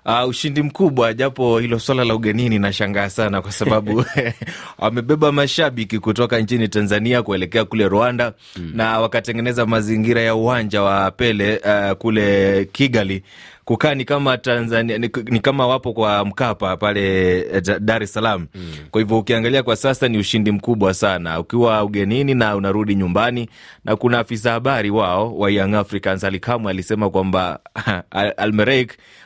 Uh, 0.05 0.29
ushindi 0.29 0.61
mkubwa 0.63 1.13
japo 1.13 1.59
hilo 1.59 1.79
swala 1.79 2.03
la 2.05 2.15
ugenini 2.15 2.59
nashangaa 2.59 3.09
sana 3.09 3.41
kwa 3.41 3.51
sababu 3.51 4.05
wamebeba 4.77 5.31
mashabiki 5.31 5.99
kutoka 5.99 6.39
nchini 6.39 6.67
Tanzania 6.67 7.23
kuelekea 7.23 7.65
kule 7.65 7.87
Rwanda 7.87 8.33
mm. 8.57 8.71
na 8.75 8.99
wakatengeneza 8.99 9.65
mazingira 9.65 10.21
ya 10.21 10.35
uwanja 10.35 10.81
wa 10.81 11.11
Pele 11.11 11.57
uh, 11.65 11.97
kule 11.97 12.65
Kigali 12.71 13.23
kukaa 13.65 13.95
ni 13.95 14.05
kama 14.05 14.37
Tanzania 14.37 14.97
ni, 14.97 15.09
ni 15.29 15.39
kama 15.39 15.67
wapo 15.67 15.93
kwa 15.93 16.25
Mkapa 16.25 16.77
pale 16.77 17.37
eh, 17.39 17.61
Dar 17.79 18.03
es 18.03 18.13
Salaam. 18.13 18.47
Kwa 18.91 19.01
hivyo 19.01 19.19
ukiangalia 19.19 19.63
kwa 19.63 19.75
sasa 19.75 20.07
ni 20.07 20.17
ushindi 20.17 20.51
mkubwa 20.51 20.93
sana 20.93 21.39
ukiwa 21.39 21.83
ugenini 21.83 22.33
na 22.35 22.55
unarudi 22.55 22.95
nyumbani, 22.95 23.49
na 23.85 23.95
kuna 23.95 24.19
afisa 24.19 24.51
habari 24.51 24.89
wao 24.89 25.37
wa 25.37 25.51
Young 25.51 25.73
Africans 25.75 26.25
Kamwe 26.39 26.71
alisema 26.71 27.09
kwamba 27.09 27.59
Al- 28.11 28.33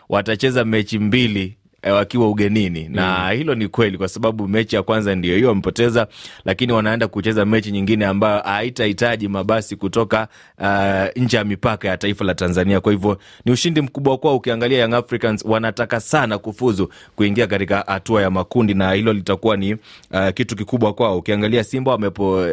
watacheza 0.09 0.65
mechi 0.65 0.99
mbili 0.99 1.57
eh, 1.81 1.93
wakiwa 1.93 2.29
ugenini 2.29 2.87
na 2.89 3.29
hilo 3.29 3.55
ni 3.55 3.67
kweli, 3.67 3.97
kwa 3.97 4.07
sababu 4.07 4.47
mechi 4.47 4.75
ya 4.75 4.83
kwanza 4.83 5.15
ndio 5.15 5.35
hiyo 5.35 5.49
wamepoteza, 5.49 6.07
lakini 6.45 6.73
wanaenda 6.73 7.07
kucheza 7.07 7.45
mechi 7.45 7.71
nyingine 7.71 8.05
ambayo 8.05 8.41
haitahitaji 8.41 9.27
mabasi 9.27 9.75
kutoka 9.75 10.27
uh, 10.59 11.23
nje 11.23 11.37
ya 11.37 11.43
mipaka 11.43 11.87
ya 11.87 11.97
taifa 11.97 12.25
la 12.25 12.35
Tanzania. 12.35 12.81
Kwa 12.81 12.91
hivyo 12.91 13.17
ni 13.45 13.51
ushindi 13.51 13.81
mkubwa 13.81 14.17
kwao. 14.17 14.35
Ukiangalia 14.35 14.79
Young 14.79 14.93
Africans 14.93 15.45
wanataka 15.45 15.99
sana 15.99 16.37
kufuzu 16.37 16.89
kuingia 17.15 17.47
katika 17.47 17.83
hatua 17.87 18.21
ya 18.21 18.29
makundi, 18.31 18.73
na 18.73 18.91
hilo 18.93 19.13
litakuwa 19.13 19.57
ni 19.57 19.73
uh, 19.73 19.79
kitu 20.33 20.55
kikubwa 20.55 20.93
kwao. 20.93 21.17
Ukiangalia 21.17 21.63
Simba 21.63 21.91
wamepo 21.91 22.47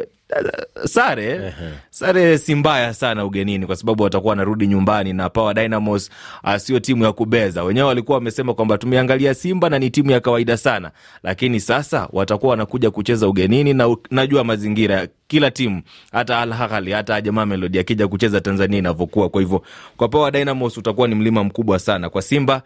sare 0.84 1.54
sare 1.90 2.38
si 2.38 2.54
mbaya 2.54 2.94
sana 2.94 3.24
ugenini, 3.24 3.66
kwa 3.66 3.76
sababu 3.76 4.02
watakuwa 4.02 4.30
wanarudi 4.30 4.66
nyumbani 4.66 5.12
na 5.12 5.30
Power 5.30 5.54
Dynamos 5.54 6.10
uh, 6.44 6.56
sio 6.56 6.80
timu 6.80 7.04
ya 7.04 7.12
kubeza. 7.12 7.62
Wenyewe 7.64 7.86
walikuwa 7.86 8.18
wamesema 8.18 8.54
kwamba 8.54 8.78
tumeangalia 8.78 9.34
Simba 9.34 9.68
na 9.70 9.78
ni 9.78 9.90
timu 9.90 10.10
ya 10.10 10.20
kawaida 10.20 10.56
sana, 10.56 10.90
lakini 11.22 11.60
sasa 11.60 12.08
watakuwa 12.12 12.50
wanakuja 12.50 12.90
kucheza 12.90 13.28
ugenini, 13.28 13.74
na 13.74 13.96
najua 14.10 14.44
mazingira 14.44 15.08
kila 15.26 15.50
timu 15.50 15.82
hata 16.12 16.38
Al 16.38 16.52
Ahly 16.52 16.92
hata 16.92 17.20
Jamaa 17.20 17.40
Mamelodi 17.42 17.78
akija 17.78 18.08
kucheza 18.08 18.40
Tanzania 18.40 18.78
inavyokuwa. 18.78 19.28
Kwa 19.28 19.40
hivyo 19.40 19.62
kwa 19.96 20.08
Power 20.08 20.32
Dynamos 20.32 20.76
utakuwa 20.76 21.08
ni 21.08 21.14
mlima 21.14 21.44
mkubwa 21.44 21.78
sana. 21.78 22.10
Kwa 22.10 22.22
Simba 22.22 22.62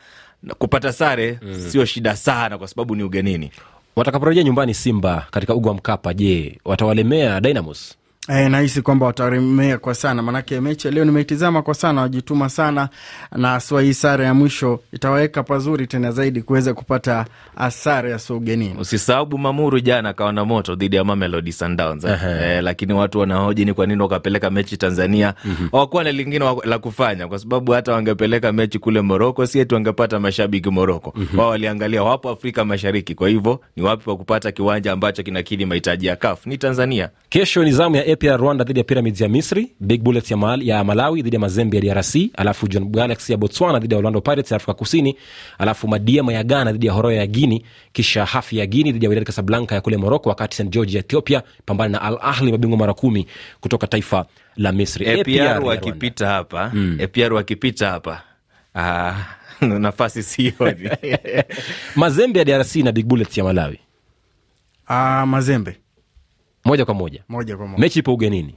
kupata 0.58 0.92
sare 0.92 1.38
sio 1.68 1.84
shida 1.84 2.16
sana, 2.16 2.58
kwa 2.58 2.68
sababu 2.68 2.96
ni 2.96 3.02
ugenini. 3.02 3.50
Watakaporejea 3.96 4.44
nyumbani 4.44 4.74
simba 4.74 5.26
katika 5.30 5.54
uga 5.54 5.68
wa 5.70 5.74
mkapa 5.76 6.14
je 6.14 6.58
watawalemea 6.64 7.40
dynamos 7.40 7.96
E, 8.28 8.48
nahisi 8.48 8.82
kwamba 8.82 9.06
wataremea 9.06 9.78
kwa 9.78 9.94
sana, 9.94 10.22
maanake 10.22 10.60
mechi 10.60 10.86
ya 10.88 10.94
leo 10.94 11.04
nimeitizama 11.04 11.62
kwa 11.62 11.74
sana, 11.74 12.00
wajituma 12.00 12.48
sana, 12.48 12.88
na 13.36 13.60
swa 13.60 13.82
hii 13.82 13.94
sare 13.94 14.24
ya 14.24 14.34
mwisho 14.34 14.80
itawaweka 14.92 15.42
pazuri 15.42 15.86
tena 15.86 16.12
zaidi 16.12 16.42
kuweza 16.42 16.74
kupata 16.74 17.24
sare 17.70 18.10
ya 18.10 18.18
ugenini. 18.30 18.76
Usisahau 18.80 19.26
Bumamuru 19.26 19.80
jana 19.80 20.08
akaona 20.08 20.44
moto 20.44 20.74
dhidi 20.74 20.96
ya 20.96 21.04
Mamelodi 21.04 21.52
Sundowns 21.52 22.04
eh. 22.04 22.18
Eh, 22.40 22.62
lakini 22.62 22.92
watu 22.92 23.18
wanahoji 23.18 23.64
ni 23.64 23.72
kwa 23.74 23.86
nini 23.86 24.02
wakapeleka 24.02 24.50
mechi 24.50 24.76
Tanzania. 24.76 25.34
Hawakuwa 25.72 26.04
na 26.04 26.12
lingine 26.12 26.44
la 26.64 26.78
kufanya, 26.78 27.28
kwa 27.28 27.38
sababu 27.38 27.72
hata 27.72 27.92
wangepeleka 27.92 28.52
mechi 28.52 28.78
kule 28.78 29.00
Moroko, 29.00 29.46
si 29.46 29.58
eti 29.58 29.74
wangepata 29.74 30.20
mashabiki 30.20 30.70
Moroko. 30.70 31.14
Wao 31.36 31.48
waliangalia 31.48 32.02
wapo 32.02 32.30
Afrika 32.30 32.64
Mashariki, 32.64 33.14
kwa 33.14 33.28
hivyo 33.28 33.60
ni 33.76 33.82
wapi 33.82 34.04
pa 34.04 34.16
kupata 34.16 34.52
kiwanja 34.52 34.92
ambacho 34.92 35.22
kinakidhi 35.22 35.66
mahitaji 35.66 36.06
ya 36.06 36.16
CAF 36.16 36.46
ni 36.46 36.58
Tanzania. 36.58 37.08
kesho 37.28 37.64
ni 37.64 37.72
zamu 37.72 37.96
ya 37.96 38.15
APR 38.16 38.36
Rwanda 38.40 38.64
dhidi 38.64 38.80
ya 38.80 38.84
Pyramids 38.84 39.20
ya 39.20 39.28
Misri, 39.28 39.72
Big 39.80 40.02
Bullets 40.02 40.30
ya, 40.30 40.36
Mal, 40.36 40.62
ya 40.62 40.84
Malawi 40.84 41.22
dhidi 41.22 41.36
ya 41.36 41.40
Mazembe 41.40 41.76
ya 41.76 41.94
DRC, 41.94 42.14
alafu 42.36 42.68
John 42.68 42.88
Galaxy 42.90 43.32
ya 43.32 43.38
Botswana 43.38 43.78
dhidi 43.78 43.94
ya 43.94 43.98
Orlando 43.98 44.20
Pirates 44.20 44.50
ya 44.50 44.56
Afrika 44.56 44.74
Kusini, 44.74 45.16
alafu 45.58 45.88
Madiema 45.88 46.32
ya 46.32 46.44
Ghana 46.44 46.72
dhidi 46.72 46.86
ya 46.86 46.92
Horoya 46.92 47.18
ya 47.18 47.26
Guini, 47.26 47.64
kisha 47.92 48.24
Hafi 48.24 48.58
ya 48.58 48.66
Guini 48.66 48.92
dhidi 48.92 49.04
ya 49.04 49.08
Wydad 49.10 49.24
Casablanca 49.26 49.72
ya 49.74 49.80
kule 49.80 49.96
Moroko, 49.96 50.28
wakati 50.28 50.56
St 50.56 50.68
George 50.68 50.92
ya 50.96 51.00
Ethiopia 51.04 51.42
pambana 51.66 51.92
na 51.92 52.02
Al 52.02 52.18
Ahli, 52.22 52.52
mabingwa 52.52 52.78
mara 52.78 52.94
kumi 52.94 53.26
kutoka 53.60 53.86
taifa 53.86 54.26
la 54.56 54.72
Misri. 54.72 55.06
APR 55.20 55.30
ya 55.30 55.56
APR 55.56 55.64
wakipita 55.66 56.26
hapa 56.26 56.72
APR 57.04 57.32
wakipita 57.32 57.90
hapa. 57.90 58.22
Ah, 58.74 59.14
nafasi 59.60 60.22
sio 60.22 60.52
Mazembe 61.96 62.38
ya 62.38 62.44
DRC 62.44 62.76
na 62.76 62.92
Big 62.92 63.06
Bullets 63.06 63.38
ya 63.38 63.44
Malawi, 63.44 63.78
Ah, 64.88 65.26
Mazembe 65.26 65.76
moja 66.66 66.84
kwa 66.84 66.94
moja, 66.94 67.22
moja 67.28 67.56
kwa 67.56 67.66
moja. 67.66 67.80
mechi 67.80 67.98
ipo 67.98 68.14
ugenini. 68.14 68.54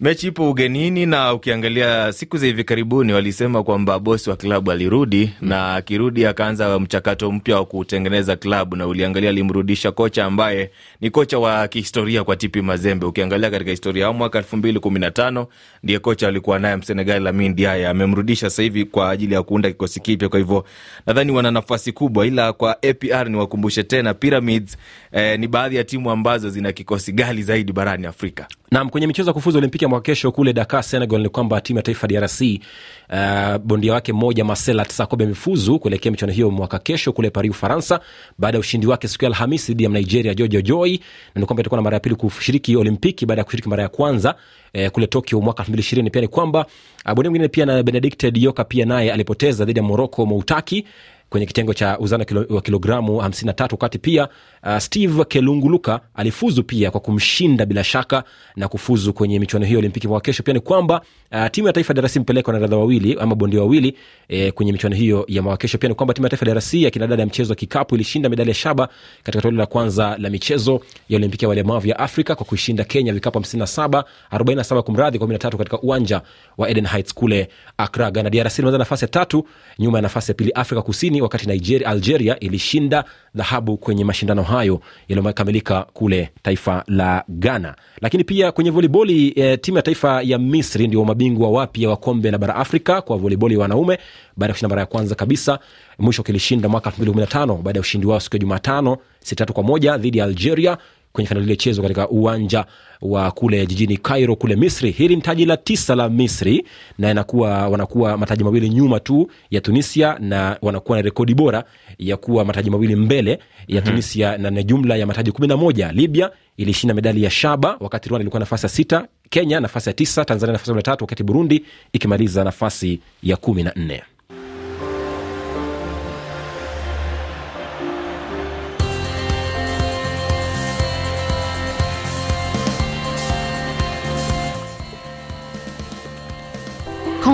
Mechi 0.00 0.26
ipo 0.26 0.50
ugenini 0.50 1.06
na 1.06 1.34
ukiangalia 1.34 2.12
siku 2.12 2.36
za 2.38 2.46
hivi 2.46 2.64
karibuni 2.64 3.12
walisema 3.12 3.62
kwamba 3.62 3.98
bosi 3.98 4.30
wa 4.30 4.36
klabu 4.36 4.70
alirudi 4.70 5.32
na 5.40 5.74
akirudi 5.74 6.26
akaanza 6.26 6.78
mchakato 6.78 7.32
mpya 7.32 7.56
wa 7.56 7.64
kutengeneza 7.64 8.36
klabu 8.36 8.76
na 8.76 8.86
uliangalia 8.86 9.30
alimrudisha 9.30 9.92
kocha 9.92 10.24
ambaye 10.24 10.70
ni 11.00 11.10
kocha 11.10 11.38
wa 11.38 11.68
kihistoria 11.68 12.24
kwa 12.24 12.36
TP 12.36 12.56
mazembe. 12.56 13.06
Ukiangalia 13.06 13.50
katika 13.50 13.70
historia 13.70 14.02
yao 14.02 14.12
mwaka 14.12 14.38
elfu 14.38 14.56
mbili 14.56 14.80
kumi 14.80 15.00
na 15.00 15.10
tano 15.10 15.46
ndiye 15.82 15.98
kocha 15.98 16.28
alikuwa 16.28 16.58
naye 16.58 16.76
msenegali 16.76 17.24
Lamine 17.24 17.54
diaye 17.54 17.88
amemrudisha 17.88 18.50
sasa 18.50 18.62
hivi 18.62 18.84
kwa 18.84 19.10
ajili 19.10 19.34
ya 19.34 19.42
kuunda 19.42 19.68
kikosi 19.70 20.00
kipya. 20.00 20.28
Kwa 20.28 20.38
hivyo 20.38 20.64
nadhani 21.06 21.32
wana 21.32 21.50
nafasi 21.50 21.92
kubwa 21.92 22.26
ila 22.26 22.52
kwa 22.52 22.82
apr 22.82 23.28
niwakumbushe 23.30 23.82
tena 23.82 24.14
pyramids 24.14 24.76
eh, 25.12 25.38
ni 25.40 25.48
baadhi 25.48 25.76
ya 25.76 25.84
timu 25.84 26.10
ambazo 26.10 26.50
zina 26.50 26.72
kikosi 26.72 27.12
gali 27.12 27.42
zaidi 27.42 27.72
barani 27.72 28.06
afrika 28.06 28.46
Nam, 28.72 28.88
kwenye 28.90 29.06
michezo 29.06 29.30
ya 29.30 29.34
kufuzu 29.34 29.58
Olimpiki 29.58 29.84
ya 29.84 29.88
mwaka 29.88 30.02
kesho 30.04 30.32
kule 30.32 30.52
Dakar, 30.52 30.82
Senegal, 30.82 31.20
ni 31.20 31.28
kwamba 31.28 31.60
timu 31.60 31.78
ya 31.78 31.82
taifa 31.82 32.06
DRC 32.06 32.40
uh, 32.40 33.56
bondia 33.64 33.92
wake 33.92 34.12
mmoja 34.12 34.44
Marcel 34.44 34.80
Atsakobe 34.80 35.24
amefuzu 35.24 35.78
kuelekea 35.78 36.12
michuano 36.12 36.32
hiyo 36.34 36.50
mwaka 36.50 36.78
kesho 36.78 37.12
kule 37.12 37.30
Paris, 37.30 37.50
Ufaransa, 37.50 38.00
baada 38.38 38.56
ya 38.56 38.60
ushindi 38.60 38.86
wake 38.86 39.08
siku 39.08 39.24
ya 39.24 39.28
Alhamisi 39.30 39.72
dhidi 39.72 39.84
ya 39.84 39.90
Nigeria 39.90 40.34
George 40.34 40.62
Joy, 40.62 40.90
na 41.34 41.40
ni 41.40 41.46
kwamba 41.46 41.60
itakuwa 41.60 41.76
na 41.78 41.82
mara 41.82 41.94
ya 41.96 42.00
pili 42.00 42.14
kushiriki 42.14 42.76
Olimpiki 42.76 43.26
baada 43.26 43.40
ya 43.40 43.44
kushiriki 43.44 43.68
mara 43.68 43.82
ya 43.82 43.88
kwanza 43.88 44.34
eh, 44.72 44.90
kule 44.90 45.06
Tokyo 45.06 45.40
mwaka 45.40 45.62
2020. 45.62 46.10
Pia 46.10 46.20
ni 46.22 46.28
kwamba 46.28 46.66
uh, 47.06 47.12
bondia 47.12 47.30
mwingine 47.30 47.48
pia 47.48 47.66
na 47.66 47.82
Benedict 47.82 48.26
Dioka 48.26 48.64
pia 48.64 48.86
naye 48.86 49.12
alipoteza 49.12 49.64
dhidi 49.64 49.78
ya 49.78 49.82
Moroko 49.84 50.26
Moutaki 50.26 50.86
kwenye 51.30 51.46
kitengo 51.46 51.74
cha 51.74 51.98
uzani 51.98 52.26
wa 52.48 52.62
kilogramu 52.62 53.20
53 53.20 53.68
wakati 53.72 53.98
pia 53.98 54.28
uh, 54.62 54.78
steve 54.78 55.24
kelunguluka 55.24 56.00
alifuzu 56.14 56.62
pia 56.64 56.90
kwa 56.90 57.00
kumshinda 57.00 57.66
bila 57.66 57.84
shaka 57.84 58.24
na 58.56 58.68
kufuzu 58.68 59.12
kwenye 59.12 59.38
michuano 59.38 59.66
hiyo 59.66 59.78
olimpiki 59.78 60.08
mwaka 60.08 60.24
kesho. 60.24 60.42
Pia 60.42 60.54
ni 60.54 60.60
kwamba 60.60 61.00
uh, 61.32 61.46
timu 61.50 61.66
ya 61.66 61.72
taifa 61.72 61.94
drc 61.94 62.16
mpeleka 62.16 62.48
wanariadha 62.48 62.76
wawili 62.76 63.16
ama 63.20 63.34
bondia 63.34 63.60
wawili 63.60 63.96
eh, 64.28 64.52
kwenye 64.52 64.72
michuano 64.72 64.96
hiyo 64.96 65.24
ya 65.28 65.42
mwaka 65.42 65.56
kesho. 65.56 65.78
Pia 65.78 65.88
ni 65.88 65.94
kwamba 65.94 66.14
timu 66.14 66.24
ya 66.26 66.30
taifa 66.30 66.44
drc 66.46 66.74
ya 66.74 66.90
kinadada 66.90 67.22
ya 67.22 67.26
mchezo 67.26 67.52
wa 67.52 67.56
kikapu 67.56 67.94
ilishinda 67.94 68.28
medali 68.28 68.50
ya 68.50 68.54
shaba 68.54 68.88
katika 69.22 69.42
toleo 69.42 69.58
la 69.58 69.66
kwanza 69.66 70.16
la 70.18 70.30
michezo 70.30 70.80
ya 71.08 71.16
olimpiki 71.16 71.44
ya 71.44 71.48
walemavu 71.48 71.86
ya 71.86 71.98
afrika 71.98 72.34
kwa 72.34 72.46
kuishinda 72.46 72.84
kenya 72.84 73.12
vikapu 73.12 73.38
57 73.38 74.04
47 74.32 74.82
kumradhi 74.82 75.18
kwa 75.18 75.28
13 75.28 75.56
katika 75.56 75.80
uwanja 75.80 76.22
wa 76.58 76.68
eden 76.70 76.86
heights 76.86 77.14
kule 77.14 77.48
akra 77.76 78.10
ghana. 78.10 78.30
Drc 78.30 78.58
limeweza 78.58 78.78
nafasi 78.78 79.04
ya 79.04 79.08
tatu 79.08 79.46
nyuma 79.78 79.98
ya 79.98 80.02
nafasi 80.02 80.30
ya 80.30 80.34
pili 80.34 80.50
afrika 80.52 80.82
kusini 80.82 81.22
wakati 81.22 81.46
Nigeria, 81.46 81.88
algeria 81.88 82.38
ilishinda 82.40 83.04
dhahabu 83.34 83.76
kwenye 83.78 84.04
mashindano 84.04 84.42
hayo 84.50 84.80
yaliyokamilika 85.08 85.82
kule 85.82 86.30
taifa 86.42 86.84
la 86.86 87.24
ghana. 87.28 87.74
Lakini 88.00 88.24
pia 88.24 88.52
kwenye 88.52 88.70
voliboli 88.70 89.32
e, 89.36 89.56
timu 89.56 89.76
ya 89.76 89.82
taifa 89.82 90.22
ya 90.22 90.38
misri 90.38 90.86
ndio 90.88 91.04
mabingwa 91.04 91.50
wapya 91.50 91.88
wa 91.90 91.96
kombe 91.96 92.30
la 92.30 92.38
bara 92.38 92.54
afrika 92.56 93.02
kwa 93.02 93.16
voliboli 93.16 93.54
ya 93.54 93.60
wanaume 93.60 93.98
baada 94.36 94.50
ya 94.50 94.54
kushinda 94.54 94.68
mara 94.68 94.80
ya 94.80 94.86
kwanza 94.86 95.14
kabisa. 95.14 95.58
Mwisho 95.98 96.22
kilishinda 96.22 96.68
mwaka 96.68 96.90
2015 96.90 97.56
baada 97.62 97.78
ya 97.78 97.80
ushindi 97.80 98.06
wao 98.06 98.20
siku 98.20 98.36
ya 98.36 98.40
jumatano 98.40 98.96
sitatu 99.20 99.52
kwa 99.52 99.62
moja 99.62 99.96
dhidi 99.98 100.18
ya 100.18 100.24
algeria 100.24 100.78
kwenye 101.12 101.28
fainali 101.28 101.44
iliyochezwa 101.44 101.82
katika 101.82 102.08
uwanja 102.08 102.64
wa 103.02 103.30
kule 103.30 103.66
jijini 103.66 103.96
Cairo 103.96 104.36
kule 104.36 104.56
Misri. 104.56 104.90
Hili 104.90 105.16
ni 105.16 105.22
taji 105.22 105.44
la 105.44 105.56
tisa 105.56 105.94
la 105.94 106.08
Misri 106.08 106.64
na 106.98 107.10
inakuwa 107.10 107.68
wanakuwa 107.68 108.16
mataji 108.16 108.44
mawili 108.44 108.68
nyuma 108.68 109.00
tu 109.00 109.30
ya 109.50 109.60
Tunisia 109.60 110.16
na 110.18 110.56
wanakuwa 110.62 110.98
na 110.98 111.02
rekodi 111.02 111.34
bora 111.34 111.64
ya 111.98 112.16
kuwa 112.16 112.44
mataji 112.44 112.70
mawili 112.70 112.96
mbele 112.96 113.38
ya 113.68 113.82
Tunisia 113.82 114.38
na 114.38 114.50
na 114.50 114.62
jumla 114.62 114.96
ya 114.96 115.06
mataji 115.06 115.32
kumi 115.32 115.48
na 115.48 115.56
moja. 115.56 115.92
Libya 115.92 116.30
ilishinda 116.56 116.94
medali 116.94 117.22
ya 117.22 117.30
shaba 117.30 117.76
wakati 117.80 118.08
Rwanda 118.08 118.22
ilikuwa 118.22 118.40
nafasi 118.40 118.66
ya 118.66 118.70
sita, 118.70 119.06
Kenya 119.30 119.60
nafasi 119.60 119.88
ya 119.88 119.92
tisa, 119.92 120.24
Tanzania 120.24 120.52
nafasi 120.52 120.70
ya 120.72 120.82
tatu, 120.82 121.04
wakati 121.04 121.22
Burundi 121.22 121.64
ikimaliza 121.92 122.44
nafasi 122.44 123.00
ya 123.22 123.36
kumi 123.36 123.62
na 123.62 123.72
nne. 123.76 124.02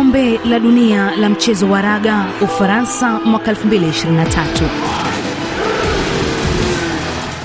Kombe 0.06 0.38
la 0.44 0.58
dunia 0.60 1.16
la 1.16 1.28
mchezo 1.28 1.70
wa 1.70 1.82
raga 1.82 2.26
Ufaransa 2.42 3.20
mwaka 3.24 3.52
2023. 3.52 4.46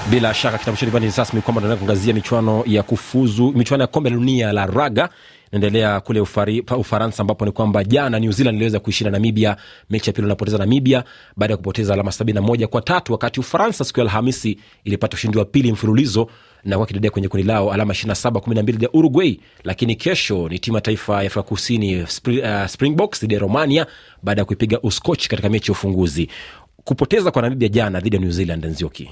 bila 0.10 0.34
shaka 0.34 0.58
kitabu 0.58 0.78
chetu 0.78 1.00
ni 1.00 1.12
rasmi 1.18 1.42
kwamba 1.42 1.62
tunaenda 1.62 1.86
kuangazia 1.86 2.14
michuano 2.14 2.64
ya 2.68 2.84
kufuzu 2.84 3.52
michuano 3.52 3.84
ya 3.84 3.88
kombe 3.88 4.10
la 4.10 4.16
dunia 4.16 4.52
la 4.54 4.66
raga 4.66 5.10
inaendelea 5.52 6.00
kule 6.00 6.20
ufari, 6.20 6.64
ufaransa 6.78 7.22
ambapo 7.24 7.46
ni 7.46 7.52
kwamba 7.52 7.84
jana 7.84 8.20
new 8.20 8.32
zealand 8.32 8.56
iliweza 8.56 8.80
kuishinda 8.80 9.12
namibia 9.12 9.58
mechi 9.90 10.10
ya 10.10 10.14
pili 10.14 10.26
unapoteza 10.26 10.58
namibia 10.58 11.04
baada 11.38 11.54
ya 11.54 11.58
kupoteza 11.58 11.94
alama 11.94 12.12
71 12.12 12.66
kwa 12.66 12.82
tatu 12.82 13.12
wakati 13.12 13.40
ufaransa 13.40 13.84
siku 13.84 14.00
ya 14.00 14.06
alhamisi 14.06 14.58
ilipata 14.84 15.16
ushindi 15.16 15.38
wa 15.38 15.46
pili 15.46 15.72
mfululizo 15.72 16.28
na 16.64 16.78
wakidedea 16.78 17.12
kwenye 17.12 17.28
kundi 17.28 17.48
lao 17.48 17.74
alama 17.74 17.94
27 17.94 18.30
12 18.32 18.64
dhidi 18.64 18.84
ya 18.86 18.92
uruguay. 18.94 19.38
Lakini 19.64 19.96
kesho 19.96 20.50
ni 20.50 20.60
timu 20.60 20.78
ya 20.78 20.82
taifa 20.82 21.14
ya 21.14 21.20
afrika 21.28 21.44
kusini 21.44 22.08
Spri, 22.08 22.42
uh, 22.42 22.66
springboks 22.66 23.22
dhidi 23.22 23.34
ya 23.34 23.40
romania 23.40 23.86
baada 24.24 24.42
ya 24.42 24.46
kuipiga 24.46 24.82
uskochi 24.82 25.30
katika 25.30 25.50
mechi 25.50 25.72
ya 25.72 25.78
ufunguzi. 25.78 26.30
Kupoteza 26.84 27.32
kwa 27.32 27.42
namibia 27.42 27.70
jana 27.70 28.00
dhidi 28.00 28.16
ya 28.16 28.22
new 28.22 28.32
zealand 28.32 28.66
nzioki 28.66 29.10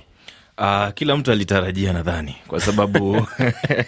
Uh, 0.61 0.89
kila 0.93 1.17
mtu 1.17 1.31
alitarajia 1.31 1.93
nadhani 1.93 2.35
kwa 2.47 2.59
sababu 2.59 3.11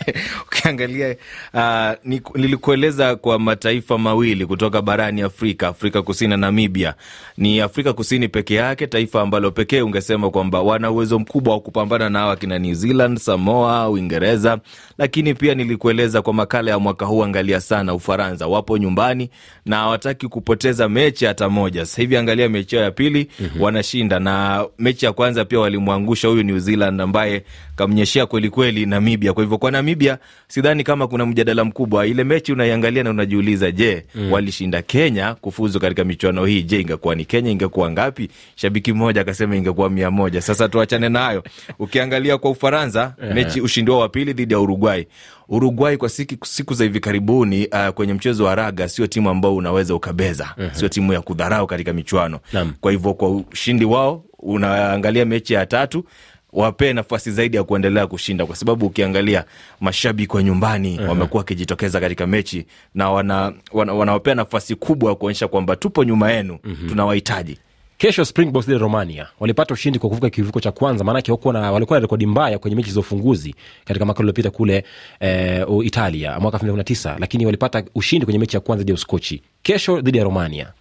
ukiangalia 0.48 1.16
uh, 1.54 1.92
nilikueleza 2.36 3.16
kwa 3.16 3.40
mataifa 3.40 3.98
mawili 3.98 4.46
kutoka 4.46 4.82
barani 4.82 5.22
Afrika, 5.22 5.68
Afrika 5.68 6.02
Kusini 6.02 6.30
na 6.30 6.38
Namibia. 6.38 6.94
Ni 7.38 7.62
Afrika 7.62 7.94
Kusini 7.94 8.28
peke 8.28 8.56
yake 8.56 8.88
taifa 8.88 9.22
ambalo 9.22 9.52
pekee 9.52 9.82
ungesema 9.82 10.30
kwamba 10.30 10.62
wana 10.62 10.92
uwezo 10.92 11.20
mkubwa 11.20 11.54
wa 11.54 11.60
kupambana 11.60 12.10
na 12.10 12.20
hawa 12.20 12.36
kina 12.36 12.60
New 12.60 12.74
Zealand, 12.74 13.18
Samoa, 13.18 13.90
Uingereza. 13.90 14.58
Lakini 14.98 15.34
pia 15.34 15.56
nilikueleza 15.56 16.22
kwa 16.22 16.34
makala 16.34 16.72
ya 16.72 16.80
mwaka 16.80 17.06
huu, 17.06 17.24
angalia 17.24 17.62
sana 17.62 17.94
Ufaransa, 17.94 18.48
wapo 18.48 18.78
nyumbani 18.78 19.30
na 19.66 19.76
hawataki 19.76 20.28
kupoteza 20.28 20.90
mechi 20.90 21.26
hata 21.26 21.50
moja. 21.50 21.86
Sasa 21.86 22.02
hivi 22.02 22.18
angalia 22.18 22.50
mechi 22.50 22.76
yao 22.76 22.86
ya 22.86 22.92
pili 22.92 23.28
mm-hmm. 23.40 23.62
wanashinda, 23.62 24.20
na 24.20 24.66
mechi 24.80 25.06
ya 25.06 25.14
kwanza 25.14 25.46
pia 25.46 25.60
walimwangusha 25.60 26.28
huyu 26.28 26.44
New 26.44 26.61
Zealand 26.62 27.02
ambaye 27.02 27.44
kamnyeshea 27.76 28.26
kwelikweli 28.26 28.86
Namibia. 28.86 29.34
Kwa 29.34 29.44
hivyo 29.44 29.58
kwa 29.58 29.72
Namibia 29.72 30.18
sidhani 30.48 30.84
kama 30.84 31.08
kuna 31.08 31.26
mjadala 31.26 31.66
mkubwa. 31.66 32.08
Ile 32.08 32.24
mechi 32.24 32.54
unaiangalia 32.54 33.04
na 33.04 33.10
unajiuliza, 33.10 33.72
je, 33.72 34.06
mm. 34.16 34.32
walishinda 34.32 34.82
Kenya 34.82 35.34
kufuzu 35.34 35.80
katika 35.80 36.04
michuano 36.04 36.46
hii? 36.46 36.64
Je, 36.64 36.82
ingekuwa 36.82 37.16
ni 37.16 37.26
Kenya 37.26 37.52
ingekuwa 37.52 37.92
ngapi? 37.92 38.30
Shabiki 38.56 38.94
mmoja 38.94 39.22
akasema 39.22 39.56
ingekuwa 39.56 39.90
mia 39.90 40.12
moja. 40.12 40.42
Sasa 40.42 40.70
tuachane 40.70 41.10
nayo. 41.10 41.44
Ukiangalia 41.80 42.38
kwa 42.38 42.52
Ufaransa 42.52 43.16
mechi 43.34 43.62
ushindi 43.62 43.92
wao 43.92 44.00
wa 44.00 44.10
pili 44.10 44.34
dhidi 44.34 44.54
ya 44.54 44.60
Uruguay. 44.60 45.06
Uruguay 45.50 45.98
kwa 45.98 46.10
siku, 46.10 46.46
siku 46.46 46.74
za 46.74 46.84
hivi 46.84 47.00
karibuni 47.00 47.68
uh, 47.68 47.88
kwenye 47.90 48.14
mchezo 48.14 48.44
wa 48.46 48.56
raga 48.56 48.90
sio 48.90 49.08
timu 49.08 49.30
ambao 49.30 49.56
unaweza 49.56 49.96
ukabeza, 49.96 50.54
uh-huh. 50.58 50.74
sio 50.74 50.90
timu 50.90 51.14
ya 51.14 51.22
kudharau 51.22 51.68
katika 51.68 51.94
michuano. 51.94 52.40
Kwa 52.82 52.92
hivyo 52.92 53.14
kwa 53.14 53.32
ushindi 53.32 53.86
wao 53.86 54.24
unaangalia 54.40 55.26
mechi 55.26 55.54
ya 55.54 55.66
tatu 55.66 56.06
wapee 56.54 56.94
nafasi 56.94 57.32
zaidi 57.32 57.58
ya 57.58 57.64
kuendelea 57.64 58.08
kushinda, 58.08 58.46
kwa 58.46 58.56
sababu 58.56 58.86
ukiangalia 58.86 59.46
mashabiki 59.80 60.36
wa 60.36 60.44
nyumbani 60.44 60.98
uh-huh. 60.98 61.08
wamekuwa 61.10 61.40
wakijitokeza 61.42 62.00
katika 62.00 62.28
mechi 62.28 62.66
na 62.96 63.12
wanawapea 63.12 63.62
wana, 63.74 63.94
wana 63.94 64.36
nafasi 64.36 64.76
kubwa 64.76 65.10
ya 65.10 65.16
kuonyesha 65.16 65.48
kwamba 65.48 65.76
tupo 65.76 66.04
nyuma 66.04 66.32
yenu, 66.32 66.60
uh-huh. 66.64 66.90
tunawahitaji 66.90 67.58
kesho 68.02 68.26
springboks 68.26 68.66
dhidi 68.66 68.74
ya 68.76 68.80
romania 68.82 69.28
walipata 69.40 69.74
ushindi 69.74 70.00
kwa 70.00 70.10
kuvuka 70.10 70.30
kivuko 70.30 70.60
cha 70.60 70.72
kwanza 70.72 71.04
maanake 71.04 71.32
na 71.54 71.72
walikuwa 71.72 72.00
na 72.00 72.02
rekodi 72.02 72.26
mbaya 72.26 72.60
kwenye 72.60 72.76
mechi 72.76 72.92
za 72.92 73.00
ufunguzi 73.00 73.56
katika 73.86 74.06
mwaka 74.06 74.20
uliopita 74.20 74.50
kule 74.50 74.84
e, 75.20 75.66
italia 75.84 76.40
mwaka 76.40 76.58
2019 76.58 77.16
lakini 77.20 77.46
walipata 77.46 77.84
ushindi 77.96 78.26
kwenye 78.26 78.40
mechi 78.40 78.56
ya 78.56 78.60
kwanza 78.60 78.80
dhidi 78.82 78.92
ya 78.92 78.96
uskochi 78.96 79.42
kesho 79.64 80.02
dhidi 80.02 80.18
ya 80.18 80.24
romania 80.24 80.74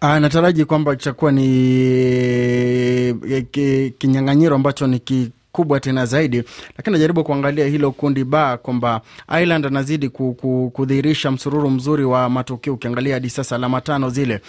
nataraji 0.00 0.64
kwamba 0.64 0.92
itakuwa 0.92 1.32
ni 1.32 1.46
e, 3.30 3.90
kinyang'anyiro 3.98 4.56
ambacho 4.56 4.86
ni 4.86 4.98
kikubwa 4.98 5.80
tena 5.80 6.06
zaidi, 6.06 6.42
lakini 6.76 6.92
najaribu 6.92 7.24
kuangalia 7.24 7.66
hilo 7.66 7.90
kundi 7.90 8.24
ba 8.24 8.56
kwamba 8.56 9.00
Ireland 9.28 9.66
anazidi 9.66 10.08
ku, 10.08 10.34
ku, 10.34 10.70
kudhihirisha 10.74 11.30
msururu 11.30 11.70
mzuri 11.70 12.04
wa 12.04 12.28
matokeo. 12.30 12.74
Ukiangalia 12.74 13.14
hadi 13.14 13.30
sasa 13.30 13.56
alama 13.56 13.80
tano 13.80 14.10
zile. 14.10 14.40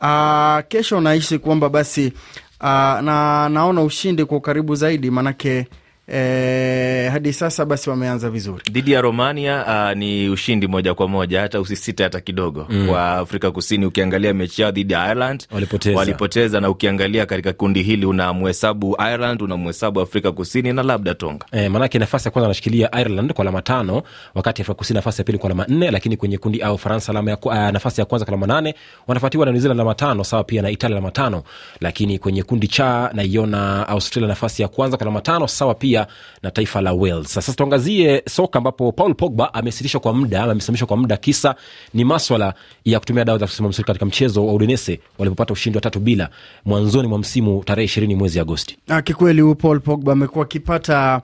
Aa, 0.00 0.62
kesho 0.68 1.00
naishi 1.00 1.38
kwamba 1.38 1.68
basi 1.68 2.12
aa, 2.60 3.02
na 3.02 3.48
naona 3.48 3.82
ushindi 3.82 4.24
kwa 4.24 4.36
ukaribu 4.36 4.74
zaidi 4.74 5.10
maanake 5.10 5.66
E, 6.12 7.08
hadi 7.12 7.32
sasa 7.32 7.64
basi 7.64 7.90
wameanza 7.90 8.30
vizuri 8.30 8.62
dhidi 8.72 8.92
ya 8.92 9.00
Romania. 9.00 9.64
Uh, 9.66 9.98
ni 9.98 10.28
ushindi 10.28 10.66
moja 10.66 10.94
kwa 10.94 11.08
moja, 11.08 11.40
hata 11.40 11.60
usisite 11.60 12.02
hata 12.02 12.20
kidogo 12.20 12.66
mm. 12.70 12.86
Kwa 12.88 13.12
Afrika 13.14 13.50
Kusini 13.50 13.86
ukiangalia 13.86 14.34
mechi 14.34 14.62
yao 14.62 14.70
dhidi 14.70 14.92
ya 14.92 15.04
Ireland 15.06 15.46
walipoteza. 15.50 15.98
walipoteza, 15.98 16.60
na 16.60 16.70
ukiangalia 16.70 17.26
katika 17.26 17.52
kundi 17.52 17.82
hili 17.82 18.06
unamhesabu 18.06 18.96
Ireland, 19.00 19.42
unamhesabu 19.42 20.00
Afrika 20.00 20.32
Kusini 20.32 20.72
na 20.72 20.82
labda 20.82 21.14
Tonga 21.14 21.46
eh, 21.52 21.70
maanake 21.70 21.98
nafasi 21.98 22.28
ya 22.28 22.30
kwanza 22.30 22.46
anashikilia 22.46 22.90
Ireland 23.00 23.32
kwa 23.32 23.42
alama 23.42 23.62
tano, 23.62 24.02
wakati 24.34 24.62
Afrika 24.62 24.74
Kusini 24.78 24.96
nafasi 24.96 25.20
ya 25.20 25.24
pili 25.24 25.38
kwa 25.38 25.50
alama 25.50 25.64
nne, 25.68 25.90
lakini 25.90 26.16
kwenye 26.16 26.38
kundi 26.38 26.62
au 26.62 26.78
Faransa 26.78 27.12
alama 27.12 27.30
ya, 27.30 27.38
uh, 27.38 27.54
nafasi 27.54 28.00
ya 28.00 28.04
kwanza 28.04 28.24
kwa 28.26 28.34
alama 28.34 28.46
nane, 28.54 28.74
wanafuatiwa 29.06 29.46
na 29.46 29.52
New 29.52 29.60
Zealand 29.60 29.80
alama 29.80 29.94
tano 29.94 30.24
sawa 30.24 30.44
pia 30.44 30.62
na 30.62 30.70
Italia 30.70 30.96
alama 30.96 31.10
tano, 31.10 31.42
lakini 31.80 32.18
kwenye 32.18 32.42
kundi 32.42 32.68
cha 32.68 33.10
naiona 33.14 33.88
Australia 33.88 34.28
nafasi 34.28 34.62
ya 34.62 34.68
kwanza 34.68 34.96
kwa 34.96 35.04
alama 35.06 35.20
tano 35.20 35.48
sawa 35.48 35.74
pia 35.74 35.99
na 36.42 36.50
taifa 36.50 36.80
la 36.80 36.92
Wales. 36.92 37.34
Sasa 37.34 37.52
tuangazie 37.52 38.22
soka 38.28 38.58
ambapo 38.58 38.92
Paul 38.92 39.14
Pogba 39.14 39.54
amesitishwa 39.54 40.00
kwa 40.00 40.12
muda 40.14 40.42
amesimamishwa 40.42 40.86
kwa 40.88 40.96
muda, 40.96 41.16
kisa 41.16 41.54
ni 41.94 42.04
maswala 42.04 42.54
ya 42.84 43.00
kutumia 43.00 43.24
dawa 43.24 43.38
za 43.38 43.46
kusimama 43.46 43.68
misuli 43.68 43.86
katika 43.86 44.06
mchezo 44.06 44.46
wa 44.46 44.52
Udinese 44.54 45.00
walipopata 45.18 45.52
ushindi 45.52 45.76
wa 45.76 45.82
tatu 45.82 46.00
bila 46.00 46.28
mwanzoni 46.64 47.08
mwa 47.08 47.18
msimu 47.18 47.64
tarehe 47.64 47.84
ishirini 47.84 48.14
mwezi 48.14 48.40
Agosti. 48.40 48.78
Kikweli 49.04 49.40
huyu 49.40 49.54
Paul 49.54 49.80
Pogba 49.80 50.12
amekuwa 50.12 50.44
akipata 50.44 51.22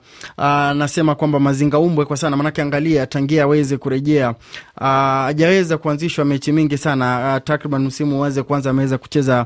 nasema 0.75 1.15
kwamba 1.15 1.39
mazinga 1.39 1.79
umbwe 1.79 2.05
kwa 2.05 2.17
sana, 2.17 2.37
maanake 2.37 2.61
angalia 2.61 3.07
tangia 3.07 3.43
aweze 3.43 3.77
kurejea 3.77 4.35
hajaweza 4.79 5.77
kuanzishwa 5.77 6.25
mechi 6.25 6.51
mingi 6.51 6.77
sana, 6.77 7.41
takriban 7.43 7.85
msimu 7.85 8.19
uanze 8.21 8.43
kwanza 8.43 8.69
ameweza 8.69 8.97
kucheza 8.97 9.45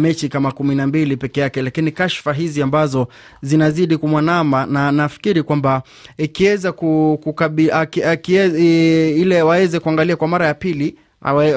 mechi 0.00 0.28
kama 0.28 0.52
kumi 0.52 0.74
na 0.74 0.86
mbili 0.86 1.16
peke 1.16 1.40
yake, 1.40 1.62
lakini 1.62 1.90
kashfa 1.92 2.32
hizi 2.32 2.62
ambazo 2.62 3.08
zinazidi 3.42 3.96
kumwanama 3.96 4.66
na 4.66 4.92
nafikiri 4.92 5.42
kwamba 5.42 5.82
ikiweza 6.18 6.72
kukabi 6.72 7.70
ile 9.20 9.42
waweze 9.42 9.80
kuangalia 9.80 10.16
kwa 10.16 10.28
mara 10.28 10.46
ya 10.46 10.54
pili 10.54 10.96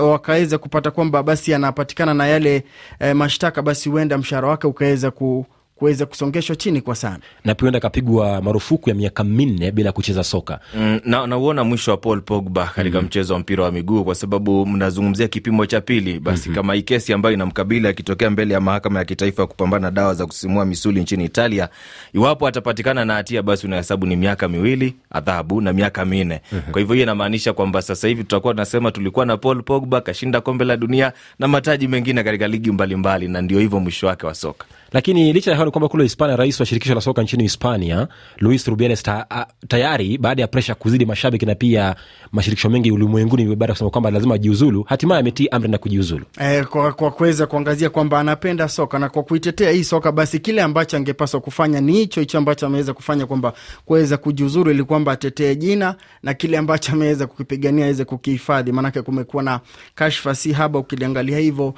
wakaweza 0.01 0.57
kupata 0.57 0.91
kwamba 0.91 1.23
basi 1.23 1.53
anapatikana 1.53 2.13
na 2.13 2.27
yale 2.27 2.63
e, 2.99 3.13
mashtaka, 3.13 3.61
basi 3.61 3.89
huenda 3.89 4.17
mshahara 4.17 4.47
wake 4.47 4.67
ukaweza 4.67 5.11
ku 5.11 5.45
kuweza 5.77 6.05
kusongeshwa 6.05 6.55
chini 6.55 6.81
kwa 6.81 6.95
sana 6.95 7.19
na 7.45 7.55
pia 7.55 7.67
enda 7.67 7.77
akapigwa 7.77 8.41
marufuku 8.41 8.89
ya 8.89 8.95
miaka 8.95 9.23
minne 9.23 9.71
bila 9.71 9.91
kucheza 9.91 10.23
soka 10.23 10.59
mm, 10.75 10.99
na 11.05 11.27
nauona 11.27 11.63
mwisho 11.63 11.91
wa 11.91 11.97
Paul 11.97 12.21
Pogba 12.21 12.65
katika 12.65 12.83
mm-hmm. 12.83 13.05
mchezo 13.05 13.33
wa 13.33 13.39
mpira 13.39 13.63
wa 13.63 13.71
miguu, 13.71 14.03
kwa 14.03 14.15
sababu 14.15 14.65
mnazungumzia 14.65 15.27
kipimo 15.27 15.65
cha 15.65 15.81
pili. 15.81 16.19
Basi 16.19 16.39
mm-hmm. 16.39 16.55
kama 16.55 16.73
hii 16.73 16.81
kesi 16.81 17.13
ambayo 17.13 17.33
inamkabili 17.33 17.87
akitokea 17.87 18.29
mbele 18.29 18.53
ya 18.53 18.61
mahakama 18.61 18.99
ya 18.99 19.05
kitaifa 19.05 19.41
ya 19.41 19.47
kupambana 19.47 19.87
na 19.87 19.91
dawa 19.91 20.13
za 20.13 20.25
kusimua 20.25 20.65
misuli 20.65 20.99
nchini 21.01 21.25
Italia, 21.25 21.69
iwapo 22.13 22.47
atapatikana 22.47 23.05
na 23.05 23.13
hatia, 23.13 23.43
basi 23.43 23.67
unahesabu 23.67 24.05
ni 24.05 24.15
miaka 24.15 24.47
miwili 24.47 24.95
adhabu 25.11 25.61
na 25.61 25.73
miaka 25.73 26.05
minne. 26.05 26.41
mm-hmm. 26.51 26.71
Kwa 26.71 26.79
hivyo 26.81 26.93
hiyo 26.93 27.03
inamaanisha 27.03 27.53
kwamba 27.53 27.81
sasa 27.81 28.07
hivi 28.07 28.23
tutakuwa 28.23 28.53
tunasema 28.53 28.91
tulikuwa 28.91 29.25
na 29.25 29.37
Paul 29.37 29.63
Pogba 29.63 30.01
kashinda 30.01 30.41
kombe 30.41 30.65
la 30.65 30.77
dunia 30.77 31.13
na 31.39 31.47
mataji 31.47 31.87
mengine 31.87 32.23
katika 32.23 32.47
ligi 32.47 32.71
mbalimbali 32.71 33.25
mbali, 33.25 33.27
na 33.33 33.41
ndio 33.41 33.59
hivyo 33.59 33.79
mwisho 33.79 34.07
wake 34.07 34.25
wa 34.25 34.33
soka 34.35 34.65
lakini 34.91 35.33
licha 35.33 35.51
ya 35.51 35.57
hayo 35.57 35.65
ni 35.65 35.71
kwamba 35.71 35.87
kule 35.89 36.03
Hispania, 36.03 36.35
rais 36.35 36.59
wa 36.59 36.65
shirikisho 36.65 36.95
la 36.95 37.01
soka 37.01 37.21
nchini 37.23 37.43
Hispania 37.43 38.07
Luis 38.37 38.67
Rubiales 38.67 39.03
ta, 39.03 39.25
a, 39.29 39.45
tayari 39.67 40.17
baada 40.17 40.41
ya 40.41 40.47
presha 40.47 40.75
kuzidi 40.75 41.05
mashabiki 41.05 41.45
na 41.45 41.55
pia 41.55 41.95
mashirikisho 42.31 42.69
mengi 42.69 42.91
ulimwenguni 42.91 43.45
baada 43.55 43.71
ya 43.71 43.73
kusema 43.73 43.89
kwamba 43.89 44.11
lazima 44.11 44.35
ajiuzulu, 44.35 44.83
hatimaye 44.83 45.19
ametii 45.19 45.47
amri 45.47 45.69
na 45.69 45.77
kujiuzulu 45.77 46.25
e, 46.39 46.63
kwa, 46.63 46.93
kwa 46.93 47.11
kuweza 47.11 47.47
kuangazia 47.47 47.89
kwamba 47.89 48.19
anapenda 48.19 48.69
soka 48.69 48.99
na 48.99 49.09
kwa 49.09 49.23
kuitetea 49.23 49.71
hii 49.71 49.83
soka, 49.83 50.11
basi 50.11 50.39
kile 50.39 50.61
ambacho 50.61 50.97
angepaswa 50.97 51.39
kufanya 51.39 51.81
ni 51.81 51.93
hicho 51.93 52.19
hicho 52.21 52.37
ambacho 52.37 52.65
ameweza 52.65 52.93
kufanya, 52.93 53.25
kwamba 53.25 53.53
kuweza 53.85 54.17
kujiuzulu 54.17 54.71
ili 54.71 54.83
kwamba 54.83 55.11
atetee 55.11 55.55
jina 55.55 55.95
na 56.23 56.33
kile 56.33 56.57
ambacho 56.57 56.91
ameweza 56.91 57.27
kukipigania 57.27 57.85
aweze 57.85 58.05
kukihifadhi, 58.05 58.71
maanake 58.71 59.01
kumekuwa 59.01 59.43
na 59.43 59.59
kashfa 59.95 60.35
si 60.35 60.51
haba. 60.51 60.79
Ukiliangalia 60.79 61.37
hivyo, 61.37 61.73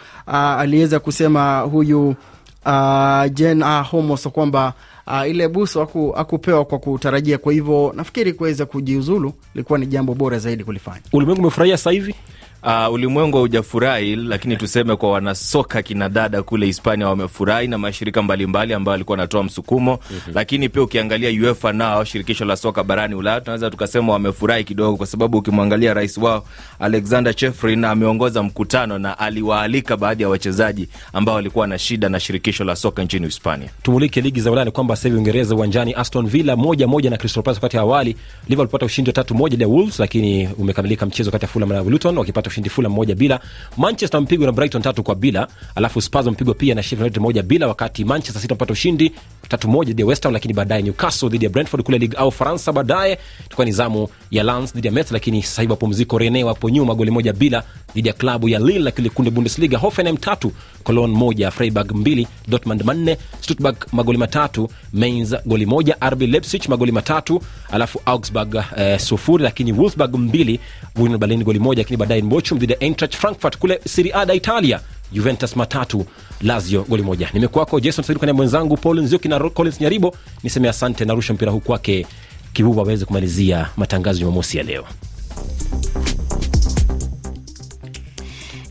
aliweza 0.57 0.99
kusema 0.99 1.59
huyu 1.59 2.15
Uh, 2.69 3.25
Jen 3.33 3.61
uh, 3.63 3.87
Homos 3.89 4.27
kwamba 4.27 4.73
uh, 5.07 5.29
ile 5.29 5.47
busu 5.47 5.81
aku, 5.81 6.13
akupewa 6.17 6.65
kwa 6.65 6.79
kutarajia. 6.79 7.37
Kwa 7.37 7.53
hivyo 7.53 7.93
nafikiri 7.95 8.33
kuweza 8.33 8.65
kujiuzulu 8.65 9.33
ilikuwa 9.53 9.79
ni 9.79 9.85
jambo 9.85 10.13
bora 10.13 10.39
zaidi 10.39 10.63
kulifanya. 10.63 11.01
Ulimwengu 11.13 11.41
umefurahia 11.41 11.77
sasa 11.77 11.91
hivi. 11.91 12.15
Uh, 12.63 12.93
ulimwengu 12.93 13.37
haujafurahi, 13.37 14.15
lakini 14.15 14.57
tuseme 14.57 14.95
kwa 14.95 15.11
wanasoka 15.11 15.81
kinadada 15.81 16.43
kule 16.43 16.65
Hispania 16.65 17.07
wamefurahi 17.07 17.67
na 17.67 17.77
mashirika 17.77 18.21
mbalimbali 18.21 18.73
ambayo 18.73 18.93
alikuwa 18.95 19.17
anatoa 19.17 19.43
msukumo 19.43 19.99
mm-hmm. 20.11 20.33
Lakini 20.35 20.69
pia 20.69 20.81
ukiangalia 20.83 21.41
UEFA 21.43 21.73
nao 21.73 22.03
shirikisho 22.03 22.45
la 22.45 22.55
soka 22.55 22.83
barani 22.83 23.15
Ulaya 23.15 23.41
tunaweza 23.41 23.69
tukasema 23.69 24.13
wamefurahi 24.13 24.63
kidogo, 24.63 24.97
kwa 24.97 25.07
sababu 25.07 25.37
ukimwangalia 25.37 25.93
rais 25.93 26.17
wao 26.17 26.45
Alexander 26.79 27.35
Chefrin 27.35 27.83
ameongoza 27.85 28.43
mkutano 28.43 28.97
na 28.99 29.19
aliwaalika 29.19 29.97
baadhi 29.97 30.23
ya 30.23 30.29
wachezaji 30.29 30.89
ambao 31.13 31.35
walikuwa 31.35 31.67
na 31.67 31.77
shida 31.79 32.09
na 32.09 32.19
shirikisho 32.19 32.63
la 32.63 32.75
soka 32.75 33.03
nchini 33.03 33.25
Hispania. 33.25 33.69
Tumulike 33.83 34.21
ligi 34.21 34.41
za 34.41 34.51
Ulaya 34.51 34.65
ni 34.65 34.71
kwamba 34.71 34.95
sasa 34.95 35.07
hivi 35.07 35.15
Uingereza 35.17 35.55
uwanjani 35.55 35.93
Aston 35.93 36.27
Villa 36.27 36.55
moja 36.55 36.87
moja 36.87 37.09
na 37.09 37.17
Crystal 37.17 37.43
Palace. 37.43 37.57
Wakati 37.57 37.77
awali 37.77 38.09
Liverpool 38.47 38.59
alipata 38.61 38.85
ushindi 38.85 39.09
wa 39.09 39.13
tatu 39.13 39.35
moja 39.35 39.57
ya 39.59 39.67
Wolves, 39.67 39.99
lakini 39.99 40.47
umekamilika 40.57 41.05
mchezo 41.05 41.31
kati 41.31 41.45
ya 41.45 41.49
Fulham 41.49 41.69
na 41.69 41.81
Luton 41.83 42.17
wakipata 42.17 42.48
ushindi 42.49 42.69
Fulham 42.69 42.91
moja 42.93 43.15
bila. 43.15 43.39
Manchester 43.77 44.21
mpigwa 44.21 44.45
na 44.45 44.51
Brighton 44.51 44.81
tatu 44.81 45.03
kwa 45.03 45.15
bila, 45.15 45.47
alafu 45.75 46.01
Spurs 46.01 46.25
mpigwa 46.25 46.53
pia 46.53 46.75
na 46.75 46.83
Sheffield 46.83 47.01
United 47.01 47.21
moja 47.23 47.43
bila, 47.43 47.67
wakati 47.67 48.05
Manchester 48.05 48.41
City 48.41 48.53
wamepata 48.53 48.73
ushindi 48.73 49.11
tatu 49.49 49.67
moja 49.69 49.87
dhidi 49.87 50.01
ya 50.01 50.07
West 50.07 50.23
Ham, 50.23 50.33
lakini 50.33 50.53
baadaye 50.53 50.81
Newcastle 50.81 51.29
dhidi 51.29 51.45
ya 51.45 51.51
Brentford 51.51 51.83
kule 51.83 51.97
Ligue 51.97 52.17
au 52.19 52.31
Faransa. 52.31 52.71
Baadaye 52.73 53.19
itakuwa 53.45 53.65
ni 53.65 53.71
zamu 53.71 54.07
ya 54.31 54.43
Lens 54.43 54.73
dhidi 54.73 54.87
ya 54.87 54.93
Metz, 54.93 55.11
lakini 55.11 55.43
sasa 55.43 55.61
hivi 55.61 55.69
mapumziko 55.69 56.17
Rene 56.17 56.43
wapo 56.43 56.69
nyuma 56.69 56.95
goli 56.95 57.11
moja 57.11 57.33
bila 57.33 57.63
dhidi 57.95 58.07
ya 58.07 58.13
klabu 58.13 58.49
ya 58.49 58.59
Lille 58.59 58.79
na 58.79 58.91
kile 58.91 59.09
kunde 59.09 59.31
Bundesliga. 59.31 59.77
Hoffenheim 59.77 60.17
tatu 60.17 60.51
Cologne 60.83 61.15
moja 61.15 61.51
Freiburg 61.51 61.91
mbili 61.91 62.27
Dortmund 62.47 62.83
manne 62.83 63.17
Stuttgart 63.41 63.93
magoli 63.93 64.17
matatu 64.17 64.69
Mainz 64.93 65.35
goli 65.45 65.65
moja 65.65 65.95
RB 66.09 66.21
Leipzig 66.21 66.61
magoli 66.69 66.91
matatu 66.91 67.41
alafu 67.71 68.01
Augsburg 68.05 68.55
eh, 68.77 68.99
sufuri 68.99 69.43
lakini 69.43 69.71
Wolfsburg 69.71 70.15
mbili 70.15 70.59
Union 70.95 71.17
Berlin 71.17 71.43
goli 71.43 71.59
moja 71.59 71.79
lakini 71.83 71.97
baadaye 71.97 72.21
Bochum 72.39 72.57
dhidi 72.59 72.73
ya 72.73 72.79
Eintracht 72.79 73.15
Frankfurt 73.15 73.57
kule 73.57 73.79
Serie 73.85 74.13
A 74.13 74.33
Italia 74.33 74.79
Juventus 75.11 75.55
matatu 75.55 76.05
Lazio 76.41 76.83
goli 76.83 77.03
moja. 77.03 77.29
Nimekuwako 77.33 77.79
Jason 77.79 78.03
Said 78.05 78.19
kwa 78.19 78.33
mwenzangu 78.33 78.77
Paul 78.77 79.01
Nzioki 79.01 79.27
na 79.27 79.49
Collins 79.49 79.81
Nyaribo, 79.81 80.15
niseme 80.43 80.69
asante, 80.69 81.05
narusha 81.05 81.33
mpira 81.33 81.51
huu 81.51 81.59
kwake 81.59 82.07
Kibuba 82.53 82.81
aweze 82.81 83.05
kumalizia 83.05 83.69
matangazo 83.77 84.19
Jumamosi 84.19 84.57
ya 84.57 84.63
leo. 84.63 84.85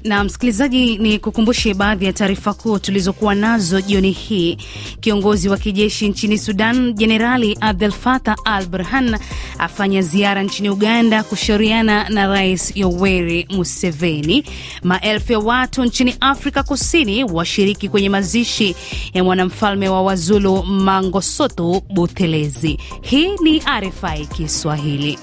Na 0.09 0.25
msikilizaji, 0.25 0.99
ni 0.99 1.19
kukumbushe 1.19 1.75
baadhi 1.75 2.05
ya 2.05 2.13
taarifa 2.13 2.55
kuu 2.55 2.79
tulizokuwa 2.79 3.35
nazo 3.35 3.81
jioni 3.81 4.11
hii. 4.11 4.57
Kiongozi 5.01 5.49
wa 5.49 5.57
kijeshi 5.59 6.09
nchini 6.09 6.39
Sudan 6.39 6.93
Jenerali 6.95 7.59
Abdel 7.61 7.93
Fattah 7.93 8.37
al 8.45 8.67
Burhan 8.67 9.19
afanya 9.59 10.03
ziara 10.03 10.43
nchini 10.43 10.71
Uganda 10.71 11.23
kushauriana 11.23 12.09
na 12.09 12.27
Rais 12.27 12.73
Yoweri 12.77 13.47
Museveni. 13.51 14.45
Maelfu 14.83 15.33
ya 15.33 15.39
watu 15.39 15.85
nchini 15.85 16.15
Afrika 16.21 16.63
Kusini 16.63 17.25
washiriki 17.25 17.89
kwenye 17.89 18.09
mazishi 18.09 18.77
ya 19.15 19.25
mwanamfalme 19.25 19.89
wa 19.89 20.03
Wazulu 20.03 20.63
Mangosuthu 20.63 21.83
Buthelezi. 21.95 22.79
Hii 23.03 23.29
ni 23.43 23.59
RFI 23.81 24.27
Kiswahili. 24.37 25.19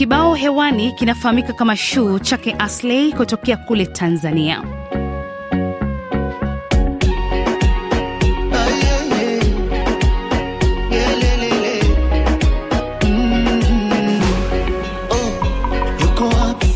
Kibao 0.00 0.34
hewani 0.34 0.92
kinafahamika 0.92 1.52
kama 1.52 1.76
shuu 1.76 2.18
chake 2.18 2.56
Asley 2.58 3.12
kutokea 3.12 3.56
kule 3.56 3.86
Tanzania. 3.86 4.62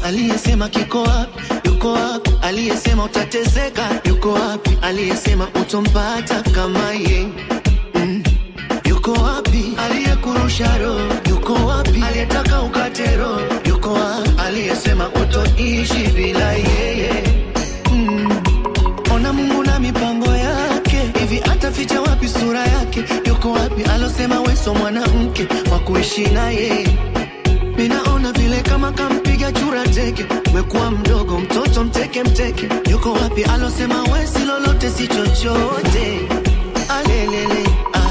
Aliyesema 0.04 0.68
kiko 0.68 1.02
wapi? 1.02 1.42
Yuko 1.68 1.92
wapi? 1.92 2.30
Aliyesema 2.42 3.04
utateseka? 3.04 4.00
Yuko 4.08 4.32
wapi? 4.32 4.78
Aliyesema 4.82 5.48
utompata 5.62 6.42
kama 6.42 6.92
ye? 6.92 7.28
Mm. 7.94 8.22
Yuko 8.88 9.12
wapi? 9.12 9.74
Aliyekurusha 9.78 10.78
roho? 10.78 11.03
Yuko 12.64 12.78
ukate 12.78 13.16
roho? 13.16 13.40
Yuko? 13.68 13.98
Aliyesema 14.46 15.08
utoishi 15.08 16.08
bila 16.16 16.52
yeye? 16.52 17.24
Mm. 17.92 18.28
Ona 19.14 19.32
Mungu 19.32 19.62
na 19.64 19.78
mipango 19.78 20.26
yake, 20.36 20.98
hivi 21.20 21.40
ataficha 21.52 22.00
wapi 22.00 22.28
sura 22.28 22.60
yake? 22.66 23.04
Yuko 23.28 23.52
wapi? 23.52 23.82
Alosema 23.82 24.40
weso 24.40 24.74
mwanamke 24.74 25.46
wa 25.72 25.78
kuishi 25.78 26.26
na 26.26 26.50
yeye 26.50 26.88
Minaona 27.76 28.32
vile 28.32 28.60
kama 28.60 28.92
kampiga 28.92 29.52
chura 29.52 29.84
teke, 29.86 30.26
umekuwa 30.50 30.90
mdogo 30.90 31.38
mtoto 31.38 31.84
mteke 31.84 32.22
mteke. 32.22 32.68
Yuko 32.90 33.12
wapi 33.12 33.42
alosema 33.44 34.02
wesi 34.02 34.38
lolote 34.44 34.90
si 34.90 35.08
chochote? 35.08 36.20
Alelele, 36.88 37.64
ah. 37.92 38.03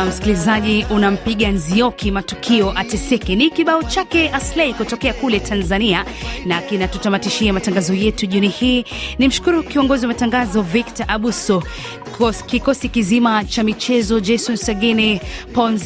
Na 0.00 0.06
msikilizaji, 0.06 0.86
unampiga 0.90 1.48
Nzioki 1.48 2.10
matukio 2.10 2.78
ateseke, 2.78 3.36
ni 3.36 3.50
kibao 3.50 3.82
chake 3.82 4.30
Aslei 4.30 4.74
kutokea 4.74 5.12
kule 5.12 5.40
Tanzania, 5.40 6.04
na 6.46 6.60
kinatutamatishia 6.62 7.52
matangazo 7.52 7.94
yetu 7.94 8.26
jioni 8.26 8.48
hii. 8.48 8.84
Ni 9.18 9.28
mshukuru 9.28 9.62
kiongozi 9.62 10.06
wa 10.06 10.12
matangazo 10.12 10.62
Victor 10.62 11.06
Abuso, 11.08 11.62
kos- 12.18 12.44
kikosi 12.46 12.88
kizima 12.88 13.44
cha 13.44 13.62
michezo 13.62 14.20
Jason 14.20 14.56
Sagini, 14.56 15.20
Paul 15.52 15.78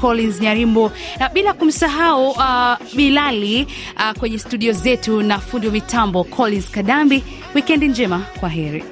Collins 0.00 0.40
Nyarimbo, 0.40 0.92
na 1.20 1.28
bila 1.28 1.52
kumsahau 1.52 2.30
uh, 2.30 2.74
Bilali 2.96 3.66
uh, 3.96 4.18
kwenye 4.18 4.38
studio 4.38 4.72
zetu 4.72 5.22
na 5.22 5.38
fundi 5.38 5.66
wa 5.66 5.72
mitambo 5.72 6.24
Collins 6.24 6.70
Kadambi. 6.70 7.22
Wikendi 7.54 7.88
njema, 7.88 8.18
kwa 8.40 8.48
heri. 8.48 8.84